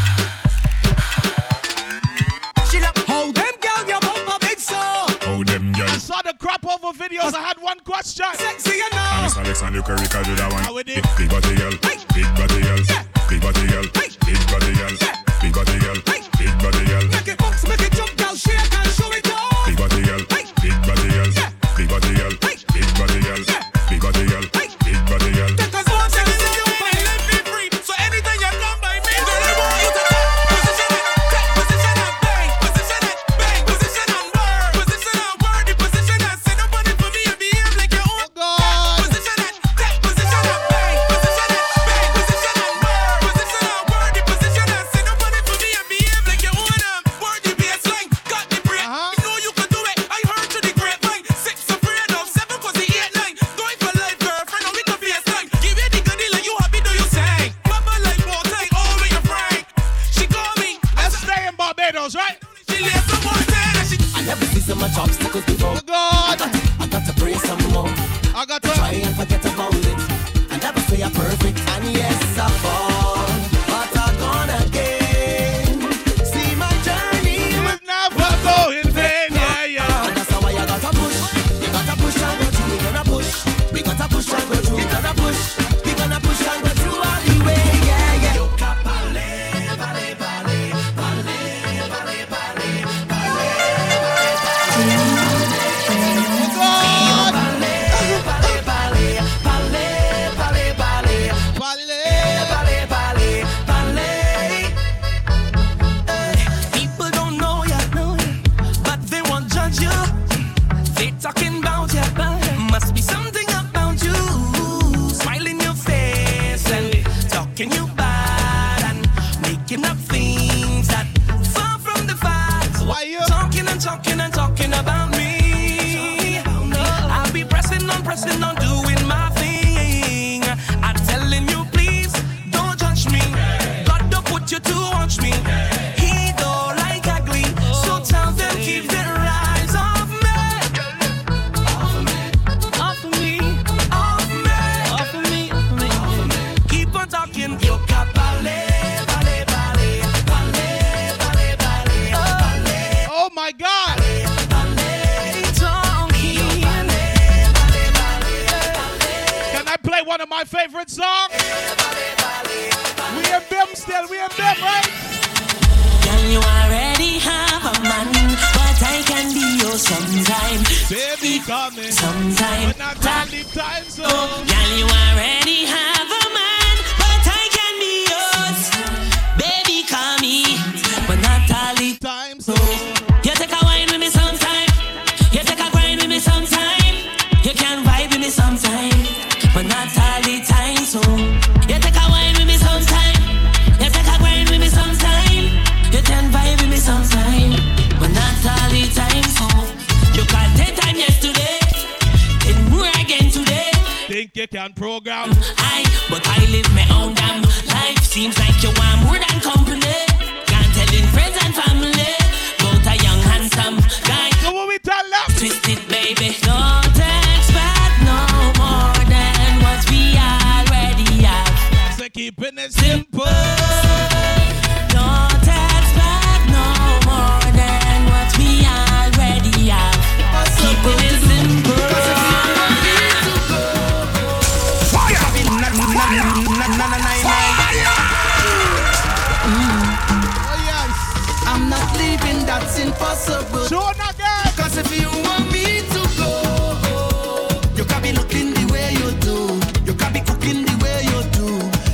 [241.45, 243.67] I'm not leaving, that's impossible.
[243.67, 244.57] Sure, not good.
[244.57, 249.61] Cause if you want me to go, you can be looking the way you do.
[249.85, 251.47] You can be cooking the way you do.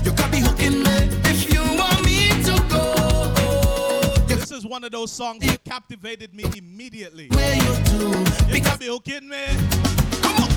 [0.05, 1.09] You can be hooking me.
[1.29, 2.85] If you want me to go,
[4.27, 7.29] This is one of those songs that captivated me immediately.
[7.29, 8.09] Where you do.
[8.55, 9.45] You can be hooking me.
[10.23, 10.51] Come on.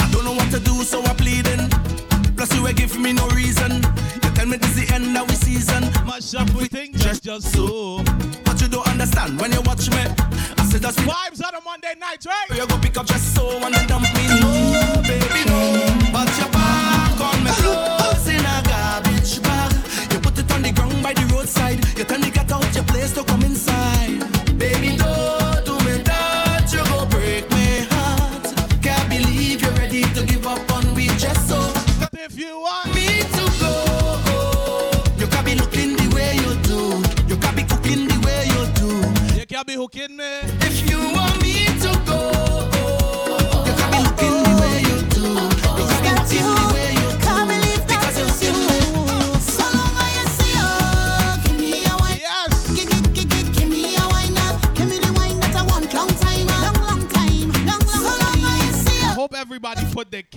[0.00, 1.68] I don't know what to do, so I'm pleading.
[2.46, 3.72] Plus, you give me no reason.
[4.22, 5.82] You tell me this the end of the season.
[6.04, 8.02] Mash up with things just, just so.
[8.44, 10.04] But you don't understand when you watch me.
[10.58, 12.50] I said that's Vibes on a Monday night, right?
[12.50, 14.26] You go pick up just so and then dump me.
[14.28, 15.88] No, baby, no.
[16.12, 20.12] But your back on me clothes in a garbage bag.
[20.12, 21.82] You put it on the ground by the roadside.
[21.96, 23.93] You tell me get out your place to come inside.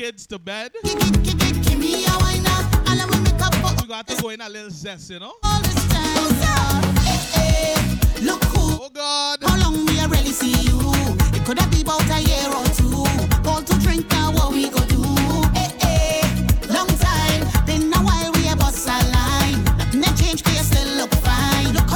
[0.08, 0.72] Kids to bed.
[0.84, 2.70] Give, me a wine now.
[3.82, 5.34] We got to go in a little zest, you know?
[5.44, 6.96] all this time.
[7.36, 7.76] Eh,
[8.22, 8.84] Look who.
[8.84, 9.40] Oh God.
[9.44, 10.80] How long we really see you?
[11.36, 13.04] It could have been about a year or two.
[13.44, 15.04] Call to drink now, what we go do?
[15.56, 17.42] Eh, eh, long time.
[17.66, 19.62] Been a while we a line.
[19.92, 21.74] Nothing a change, 'cause you still look fine.
[21.74, 21.87] Look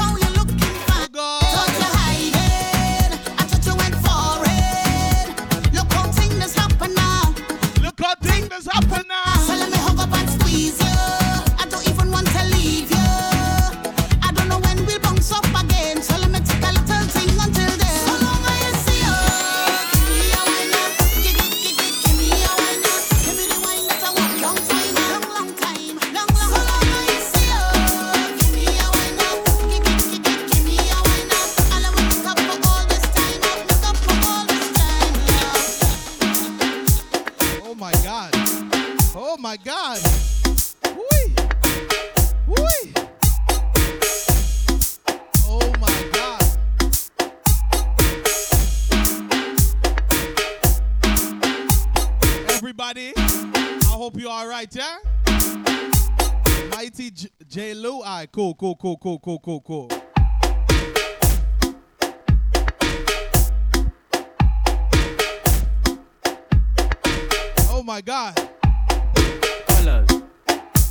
[58.97, 59.87] cool, cool, cool, cool, cool.
[67.69, 68.35] Oh my God.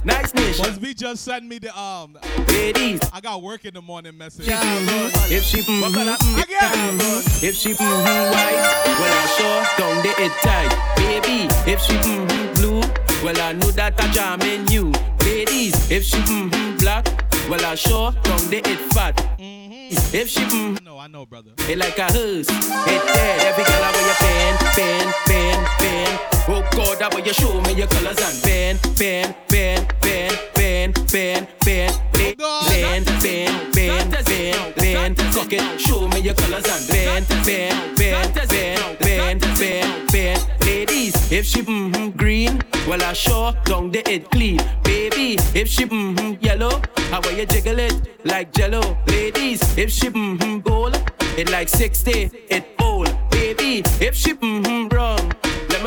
[0.03, 0.65] Nice nation.
[0.65, 2.17] Must be just sent me the um.
[2.49, 3.01] Ladies.
[3.13, 4.49] I got work in the morning message.
[4.49, 8.61] If she mm, mm, if she mm, white,
[8.99, 10.71] well I sure don't get it tight.
[10.97, 12.81] Baby, if she mm, blue,
[13.23, 14.91] well I know that I jam in you.
[15.23, 17.07] Ladies, if she mm, black,
[17.51, 19.21] well I sure don't get it fat.
[19.39, 21.51] If she mm, no, I know, brother.
[21.69, 23.41] It like a hearse, it dead.
[23.47, 26.40] Every girl I wear your pen, pen, pen, pen.
[26.53, 31.97] Oh God, wear you show me your colors and pen, pen, pen, pen, pen, pen.
[32.11, 35.15] Pen, pen, pen, pen, pen.
[35.33, 40.41] Cock it, show me your colors and pen, pen, pen, pen, pen, pen, pen.
[40.63, 44.59] Ladies, if she mm green, well I sure don't get clean.
[44.83, 47.95] Baby, if she mm-hmm yellow, how will you jiggle it
[48.25, 48.97] like jello?
[49.07, 51.01] Ladies, if she mm-hmm gold,
[51.39, 53.09] it like 60, it old.
[53.31, 54.80] Baby, if she mm-hmm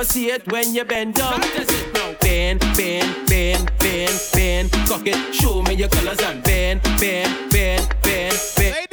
[0.04, 1.39] me see it when you bend down.
[1.39, 2.14] Does it now?
[2.20, 4.72] Bend, bend, bend, bend, bend.
[4.88, 8.88] Cock it, show me your colors and bend, bend, bend, bend, bend.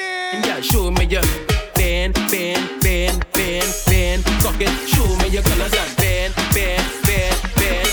[0.46, 1.22] Yeah, show me your
[1.74, 4.24] bend, bend, bend, bend, bend.
[4.42, 7.88] Cock it, show me your colors and bend, bend, bend, bend.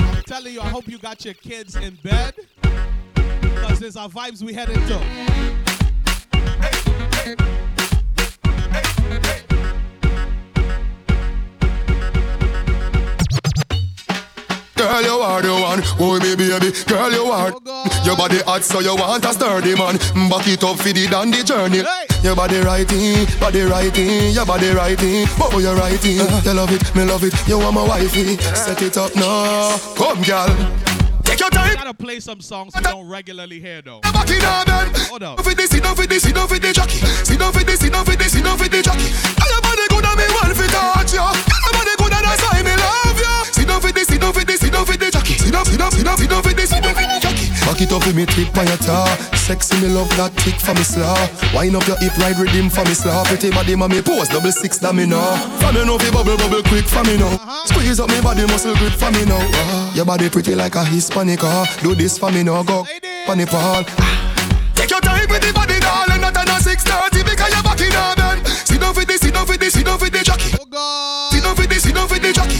[0.00, 2.34] I'm telling you, I hope you got your kids in bed.
[3.40, 5.00] Because there's our vibes we headed to.
[14.76, 15.80] Girl, you are the one.
[16.00, 16.72] Oh, me baby.
[16.86, 17.52] Girl, you are.
[17.54, 19.96] Oh, your body hot, so you want a sturdy man.
[20.28, 21.82] Back it up for the dandy journey.
[22.22, 25.24] Your body righty, body righty, your body righty.
[25.40, 26.20] Oh, you righty.
[26.20, 26.42] Uh-huh.
[26.44, 27.48] You love it, me love it.
[27.48, 28.36] You want my wifey.
[28.36, 29.78] Set it up now.
[29.96, 30.50] Come, girl.
[31.32, 31.74] Take your time.
[31.76, 34.00] gotta play some songs we don't regularly hear though.
[34.00, 34.92] Back it up, man.
[35.08, 35.36] Hold up.
[35.38, 37.00] Don't fit this, sit down for this, sit down for the jockey.
[37.24, 39.08] Sit down for this, sit down for this, sit down for the jockey.
[39.40, 41.24] All your body good and me want fi touch you.
[41.24, 43.44] All your body good and that's why me love you.
[43.48, 45.38] Sit down for this, sit down for this, sit down for the jockey.
[45.40, 47.21] Sit down, sit down, sit down, sit down for this, sit down for the jockey.
[47.66, 49.06] Back it up with me tip on your tar.
[49.38, 51.16] Sexy me love that tick for me slaw.
[51.54, 53.24] Wind up your hip, ride rhythm for me slaw.
[53.24, 55.22] Pretty body, mommy pose double six that me know.
[55.62, 57.32] For me know fi bubble bubble quick for me now.
[57.64, 59.38] Squeeze up me body muscle grip for me now.
[59.40, 61.40] Ah, Your body pretty like a Hispanic.
[61.42, 61.64] ah.
[61.82, 62.84] Do this for me now, go.
[63.26, 63.84] Funny Paul.
[64.74, 67.94] Take your time with the body, darling, not on a 630 because you're back in.
[68.66, 70.50] Sit down for this, sit down for this, sit down for the jockey.
[71.30, 72.58] Sit down for this, sit down for the jockey.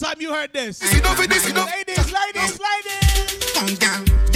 [0.00, 0.78] Last time you heard this?
[0.78, 1.66] Sit down for this, sit down.
[1.66, 4.33] Ladies, ladies, ladies.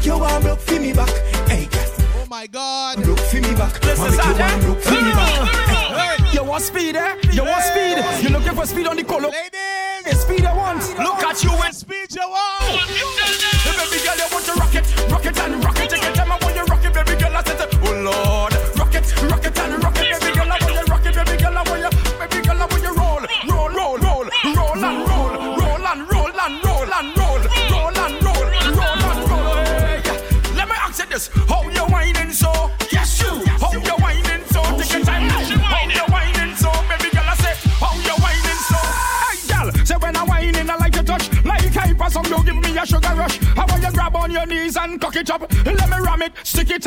[0.00, 1.08] Make you warm broke for me back.
[1.48, 1.68] Hey,
[2.14, 3.02] Oh my God.
[3.02, 3.80] broke for me back.
[3.98, 6.34] Wanna make you warm for me back.
[6.34, 7.16] You want speed, eh?
[7.32, 8.22] You want speed?
[8.22, 9.28] You looking for speed on the color?
[9.28, 10.80] Ladies, hey, speed I want.
[10.98, 11.74] Look at you and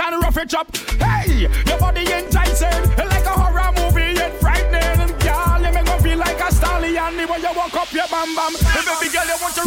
[0.04, 0.76] and rough it up.
[1.00, 4.20] Hey, your body enticing like a horror movie.
[4.20, 5.62] It's frightening, girl.
[5.64, 7.16] You make me feel like a stallion.
[7.18, 8.54] The way you walk up your bam bam.
[8.76, 9.64] Hey, baby girl, you want to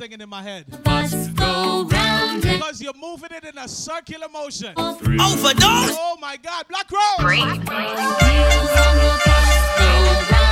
[0.00, 0.64] singing in my head.
[0.82, 4.72] Bus go round and Because you're moving it in a circular motion.
[4.78, 5.60] Overdose.
[5.60, 7.28] Oh my God, Black Rose.
[7.28, 10.50] Wheels on the bus go round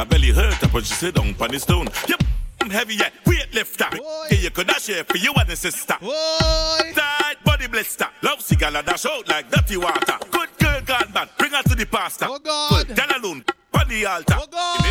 [0.00, 1.86] Her belly hurt up when she down on the stone.
[2.08, 2.22] Yep,
[2.62, 3.84] I'm heavy yet, weight lifter.
[4.30, 5.92] Hey, you could dash here for you and the sister.
[6.00, 8.06] Tight body blister.
[8.22, 10.16] Love cigar dash out like dirty water.
[10.30, 12.24] Good girl God man, bring her to the pastor.
[12.30, 12.86] Oh God.
[12.86, 13.44] Put girl alone
[13.74, 14.36] on the altar.
[14.38, 14.86] Oh God.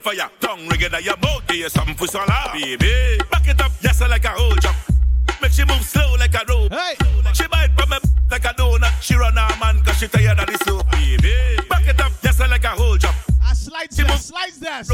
[0.00, 2.26] Fire, tongue ring out your mouth, give you something for swallow.
[2.28, 4.76] Ah, baby, back it up, yes, I like a whole jump.
[5.40, 6.70] Make she move slow like a rope.
[6.70, 6.96] Hey.
[7.32, 7.96] She bite from me
[8.30, 9.00] like a donut.
[9.00, 10.90] She run her man cause she tired of the soap.
[10.90, 11.34] Baby,
[11.70, 12.89] back it up, yes, I like a whole.
[12.89, 12.89] I
[13.70, 14.86] Slice that, slice that.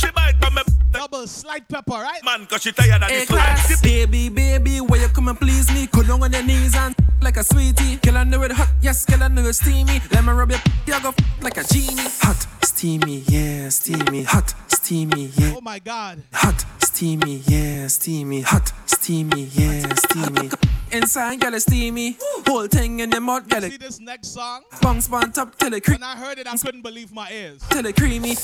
[0.00, 2.24] She bite from me Double slide pepper, right?
[2.24, 3.80] man cause she tired of Hey, the eh, class.
[3.82, 5.86] Baby, baby, where you come and please me?
[5.86, 6.92] Go down on your knees and
[7.22, 7.98] like a sweetie.
[7.98, 10.00] Girl, I know it hot, yes, girl, I know it steamy.
[10.10, 12.02] Let me rub your you go like a genie.
[12.22, 14.24] Hot, steamy, yeah, steamy.
[14.24, 15.54] Hot, steamy, yeah.
[15.56, 16.20] Oh my God.
[16.32, 18.40] Hot, steamy, yeah, steamy.
[18.42, 20.48] Hot, steamy, yeah, steamy.
[20.92, 22.16] Inside, girl, it's steamy.
[22.46, 24.62] Whole thing in the mud, girl, See this next song?
[24.80, 25.98] bounce on top till it creep.
[26.00, 27.60] When I heard it, I couldn't believe my ears.
[27.70, 28.34] till it creamy.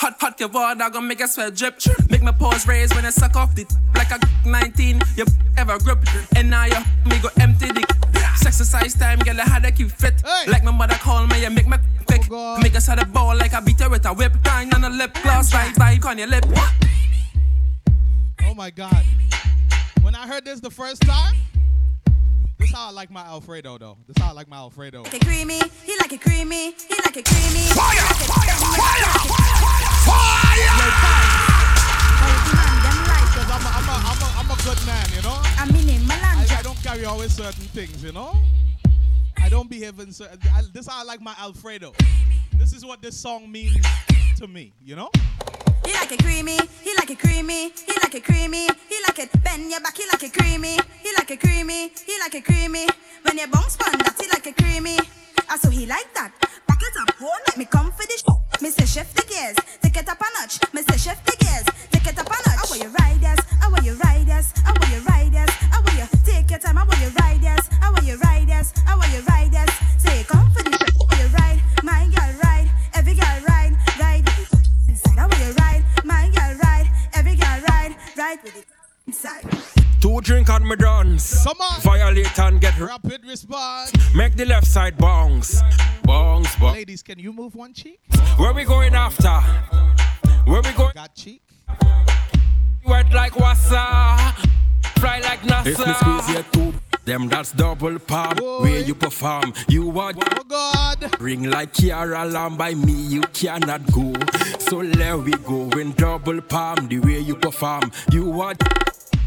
[0.00, 1.78] Hot, hot, your water gonna make a sweat drip.
[2.10, 3.64] Make my paws raise when I suck off the
[3.94, 4.18] like a
[4.48, 5.00] 19.
[5.16, 5.24] You
[5.56, 6.00] ever grip,
[6.34, 7.86] and now you me go empty the
[8.44, 9.40] exercise time, girl.
[9.40, 10.14] I had to keep fit.
[10.48, 11.76] Like my mother call me, you make me
[12.06, 12.22] quick.
[12.30, 14.32] Oh, make us had a ball like I beat her with a whip.
[14.42, 16.44] Grind on a lip gloss, right, right on your lip.
[18.54, 19.04] Oh my God.
[20.02, 21.34] When I heard this the first time,
[22.56, 23.98] this how I like my Alfredo though.
[24.06, 25.02] This how I like my Alfredo.
[25.02, 27.66] Like it creamy, he like it creamy, he like it creamy.
[27.74, 27.98] Fire!
[27.98, 29.10] Fire!
[33.26, 35.36] Because I'm a, I'm, a, I'm, a, I'm a good man, you know?
[35.58, 38.36] I mean in I, I don't carry always certain things, you know?
[39.38, 40.38] I don't behave in certain.
[40.54, 41.92] I, this how I like my Alfredo.
[42.52, 43.84] This is what this song means
[44.36, 45.10] to me, you know?
[46.04, 49.70] Like it creamy, he like it creamy, he like it creamy, he like it bend
[49.70, 52.86] your back, he like it creamy, he like it creamy, he like it creamy.
[53.22, 54.98] When you bounce pon that, he like it creamy.
[55.48, 56.30] Ah, so he like that.
[56.68, 58.36] Back it up, hold let me come for the show.
[58.60, 60.60] Me say shift the gears, take it up a notch.
[60.74, 62.60] Me say shift the gears, take it up a notch.
[62.60, 66.06] I want you riders, I want you riders, I want you riders, I want you
[66.20, 69.72] take your time, I want you riders, I want you riders, I want you riders.
[69.96, 73.53] Say come for the I you ride, my girl ride, every girl ride.
[78.34, 78.66] Ride, ride with it
[79.06, 80.00] inside.
[80.00, 81.44] Two drink on me dance.
[81.44, 81.80] Come on.
[81.80, 83.92] Violate and get Rapid response.
[84.14, 85.62] Make the left side bounce.
[86.04, 86.74] Bounce, bounce.
[86.74, 88.00] Ladies, can you move one cheek?
[88.36, 89.40] Where we going after?
[90.44, 90.92] Where we going?
[90.94, 91.42] Got cheek.
[92.86, 94.34] Wet like wassa.
[94.98, 95.66] Fly like NASA.
[95.66, 96.74] If me squeeze your two,
[97.04, 98.36] them that's double palm.
[98.38, 100.12] Where you perform, you are.
[100.16, 101.20] Oh God.
[101.20, 104.12] Ring like Kiara Lamb by me, you cannot go.
[104.58, 106.88] So there we go in double palm.
[106.88, 108.54] The way you perform, you are.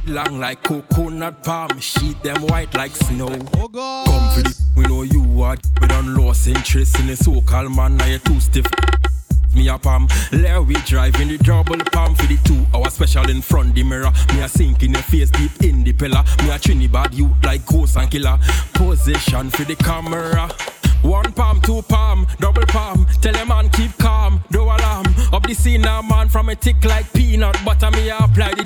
[0.07, 3.27] Long like coconut palm, sheet them white like snow.
[3.55, 4.07] Oh God.
[4.07, 5.57] Come for the, we know you are.
[5.81, 8.65] We done lost interest in the so-called man, now you too stiff.
[9.57, 13.27] Me a palm, there we drive in the double palm for the two hour special
[13.27, 14.11] in front the mirror.
[14.35, 16.23] Me a sink in your face deep in the pillar.
[16.43, 18.37] Me a Trinidad you like ghost and killer.
[18.73, 20.47] Position for the camera.
[21.01, 23.07] One palm, two palm, double palm.
[23.19, 25.07] Tell a man keep calm, no alarm.
[25.33, 27.89] Up the scene now, man, from a tick like peanut butter.
[27.89, 28.63] Me apply the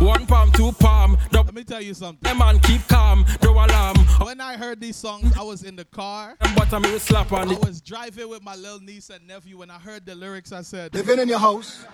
[0.00, 1.46] one palm, two palm, double.
[1.48, 2.28] Let me tell you something.
[2.30, 3.96] The man keep calm, no alarm.
[4.22, 6.36] When I heard these songs, I was in the car.
[6.56, 7.60] Butter me will slap on I it.
[7.64, 9.58] was driving with my little niece and nephew.
[9.58, 11.84] When I heard the lyrics, I said, Living in your house,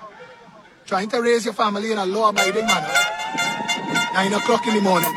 [0.86, 2.92] trying to raise your family in a law-abiding manner.
[4.12, 5.10] Nine o'clock in the morning.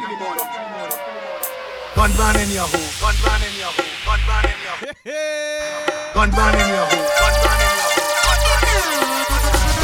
[1.96, 2.82] Gun ban in your home.
[3.02, 3.90] Gun ban in your home.
[4.06, 4.94] Gun ban in your home.
[6.14, 7.06] Gun ban in your home.
[7.18, 8.08] Gun ban in your home.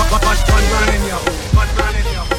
[0.09, 1.55] Gun ban- gun ban in your home.
[1.55, 2.32] Gun ban in your home.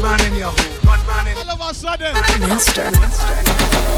[0.00, 0.16] Car.
[0.16, 0.80] Gun ban in your home.
[0.84, 2.14] Gun ban in All of a sudden,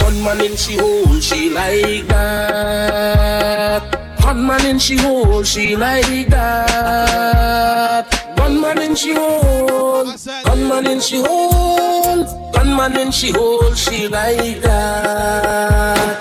[0.00, 3.82] Gunman in she hole, she like that.
[4.22, 8.06] Gunman in she hole, she like that.
[8.36, 16.20] Gunman in she hole, gunman in she hole, gunman in she hole, she like that.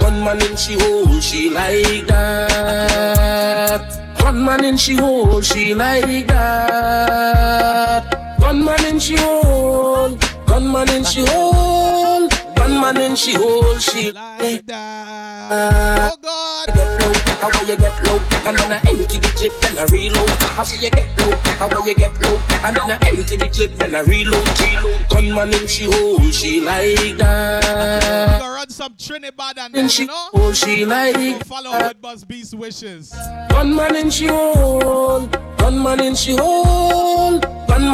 [0.00, 3.82] Gunman in she hole, she like that.
[4.18, 8.23] Gunman in she hole, she like that.
[8.54, 15.50] Gunman in she hole, gunman in she hole, gunman in she hole, she like that.
[15.50, 16.66] Oh, oh God.
[16.68, 18.20] Get low, how will you get low?
[18.46, 20.30] And then I empty the clip and I reload.
[20.54, 21.36] How will you get low?
[21.58, 22.40] How will you get low?
[22.62, 24.46] And then I empty the clip and I reload.
[24.60, 25.08] reload.
[25.10, 28.38] Gunman in she hole, she like that.
[28.38, 32.24] gonna run some Trinidad and then, she you know, hole, she like follow Hood Buzz
[32.24, 33.12] Beast wishes.
[33.50, 35.26] Gunman in she hole,
[35.56, 37.40] gunman in she hole,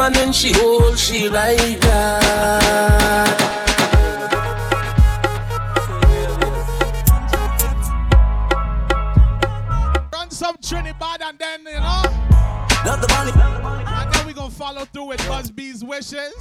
[0.01, 3.37] gunman in she hole, she like that.
[10.13, 12.03] Run some Trinidad and then, you know,
[12.85, 13.33] Not the money.
[13.87, 16.35] and then we gonna follow through with Buzz B's wishes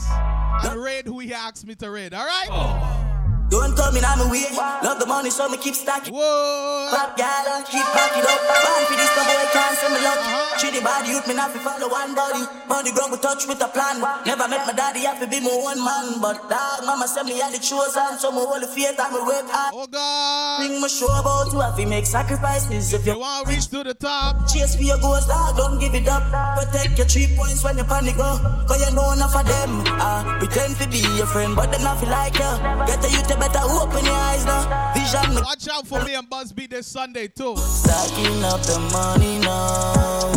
[0.63, 2.13] and raid who he asked me to raid.
[2.13, 2.47] All right.
[2.49, 3.08] Oh.
[3.49, 4.45] Don't come in on my way.
[4.85, 6.13] Love the money, so me keep stacking.
[6.13, 6.93] Whoa.
[6.93, 8.39] Pop gal, keep back it up.
[8.45, 10.21] Born for this, no boy can't send me luck.
[10.61, 12.45] Treat the body, youth, me not fi follow one body.
[12.69, 13.97] Money ground, we touch with a plan.
[14.25, 16.21] Never met my daddy, have to be my one man.
[16.21, 19.21] But dog, mama said me had the chosen, so me hold the faith and me
[19.25, 19.73] work hard.
[19.73, 20.61] Oh God.
[20.61, 22.93] Bring me show about you have to make sacrifices.
[22.93, 25.95] If you want to reach to the top, chase for your goals, dog, don't give
[25.97, 26.21] it up.
[26.53, 28.37] Protect your three points when you panic go.
[28.69, 29.81] Cause you know enough of them.
[29.97, 32.53] Ah, pretend to be your friend, but them not feel like you.
[32.85, 34.93] Get the youth, you better open your eyes now.
[34.93, 35.41] Vision me.
[35.41, 37.55] Watch out for me and Busby this Sunday too.
[37.57, 40.31] Stacking up the money now.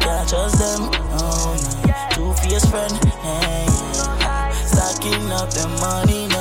[0.00, 0.90] Can't trust them.
[0.92, 1.94] Oh, no.
[2.14, 2.92] Two fierce friend.
[2.92, 4.50] Hey, yeah.
[4.52, 6.36] Stacking up the money now.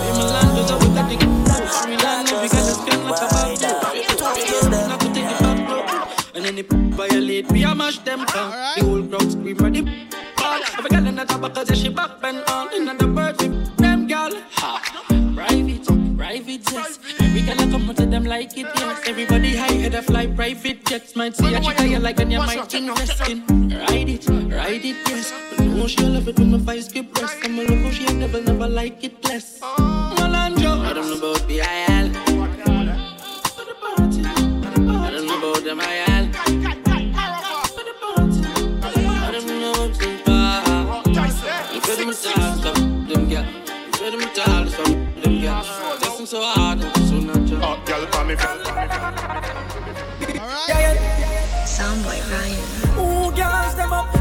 [1.97, 3.01] Can't trust them.
[3.09, 3.81] Why that?
[4.17, 4.97] Two fierce them.
[6.35, 6.61] And then they
[6.95, 8.51] violate me, I mash them down.
[8.77, 9.81] The whole crowd scream for the
[10.37, 10.59] ball.
[10.61, 12.73] If a girl in the top because she back bend on.
[12.73, 13.75] In the bird, them girl.
[13.75, 13.76] Ha.
[16.17, 16.99] Private, jets.
[17.19, 19.07] Every girl I come to them like it, yes.
[19.07, 21.15] Everybody high head a fly private jets.
[21.15, 23.45] Might see a chick you like and you might invest in.
[23.69, 25.31] Ride it, ride it, yes.
[25.55, 27.37] But no, she'll love it when my vice get breast.
[27.43, 29.59] I'm a love how she never, never like it less.
[29.59, 30.79] Melanjo.
[30.85, 32.07] I don't know about the IL.
[35.05, 36.07] I don't know about them IL.
[46.27, 47.61] So hard, so natural.
[47.63, 48.35] Oh, girl, for me,
[51.63, 52.99] Soundboy Ryan.
[52.99, 54.13] Ooh, girls, them up.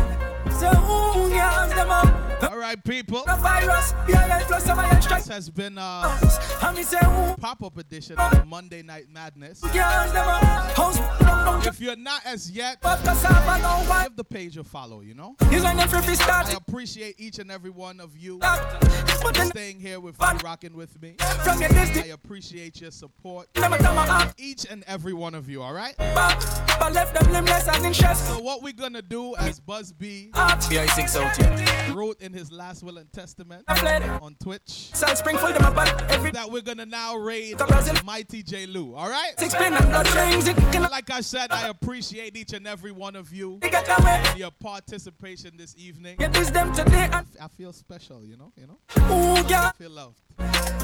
[0.52, 2.42] Say, ooh, girls, them up.
[2.48, 3.24] All right, people.
[3.26, 5.24] The virus, yeah, yeah, plus some iron strike.
[5.24, 6.16] This has been uh,
[6.62, 9.60] And me say, ooh, pop-up edition of Monday Night Madness.
[9.62, 10.44] girls, them up.
[10.76, 14.04] House, don't, don't, If you're not as yet, But cassava, no wine.
[14.04, 15.00] give the page a follow.
[15.00, 15.34] You know.
[15.50, 16.46] He's like them free start.
[16.46, 20.76] I appreciate each and every one of you But then, staying here with me, rocking
[20.76, 21.16] with me.
[21.42, 23.48] from your distance, I appreciate your support.
[23.56, 24.34] never tell my heart.
[24.38, 25.62] Each and every one of you.
[25.62, 25.94] All right.
[25.98, 28.26] But, but left them limbless and in stress.
[28.28, 31.94] So what we're gonna do, as Buzz B BI6 out here.
[31.94, 36.50] wrote in his last will and testament on Twitch, Salt Springfield, them up every that
[36.50, 38.66] we're gonna now raid The Mighty J.
[38.66, 38.94] Lou.
[38.94, 39.32] All right.
[39.38, 40.46] six pin and blood rings.
[40.48, 43.98] It can Like I said, I appreciate each and every one of you get that
[44.04, 44.22] way.
[44.30, 46.16] and your participation this evening.
[46.18, 48.52] Get this them today and I feel special, you know.
[48.56, 48.78] You know.
[49.16, 49.66] Ooh, girl.
[49.66, 50.18] I feel loved.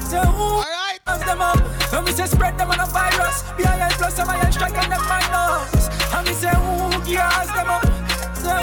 [0.09, 0.99] Say, ooh, All right.
[1.25, 2.03] Them up.
[2.05, 3.43] Me say spread them on a virus.
[3.55, 3.65] BIL
[3.97, 5.87] plus some iron strike and them minus.
[6.13, 7.85] And me say girls them up.
[8.35, 8.59] Say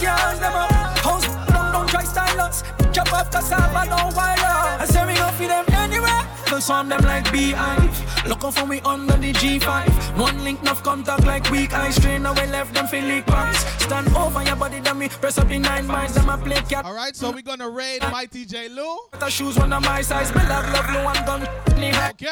[0.00, 0.70] girls them up.
[1.04, 2.62] House don't don't try style us.
[2.92, 4.80] Chop off cassava no wire.
[4.80, 6.39] I say we gon' feed them anywhere.
[6.50, 8.26] Don't swarm them like beehive.
[8.26, 10.18] Looking for me under the G5.
[10.18, 11.90] One link enough contact like weak eye.
[11.90, 13.60] Strain away left them feel leak pants.
[13.84, 16.14] Stand over your body, me press up the nine miles.
[16.14, 16.84] Them a play cat.
[16.84, 17.14] All right.
[17.14, 18.68] So we're gonna raid Mighty J.
[18.68, 18.98] Lou.
[19.18, 20.34] The shoes one of my size.
[20.34, 21.48] Me love love blue and gun.
[21.80, 22.26] Okay.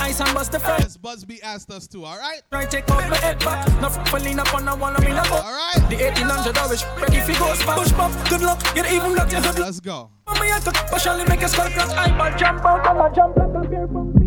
[0.00, 0.60] Ice and bust the.
[0.64, 2.04] As Busby asked us to.
[2.04, 2.40] All right.
[2.50, 3.68] Try take off my head back.
[3.80, 5.44] No falling up on the wall, I'm in a boat.
[5.44, 5.90] All right.
[5.90, 7.78] The 1800 hours, ready if you go spot.
[7.78, 9.58] Push pop, good luck, get even got your hood.
[9.58, 10.10] Let's go.
[10.26, 11.90] Mommy, I took, surely make a skull crack.
[11.90, 14.21] Eyeball jump out, I jump like a pizza.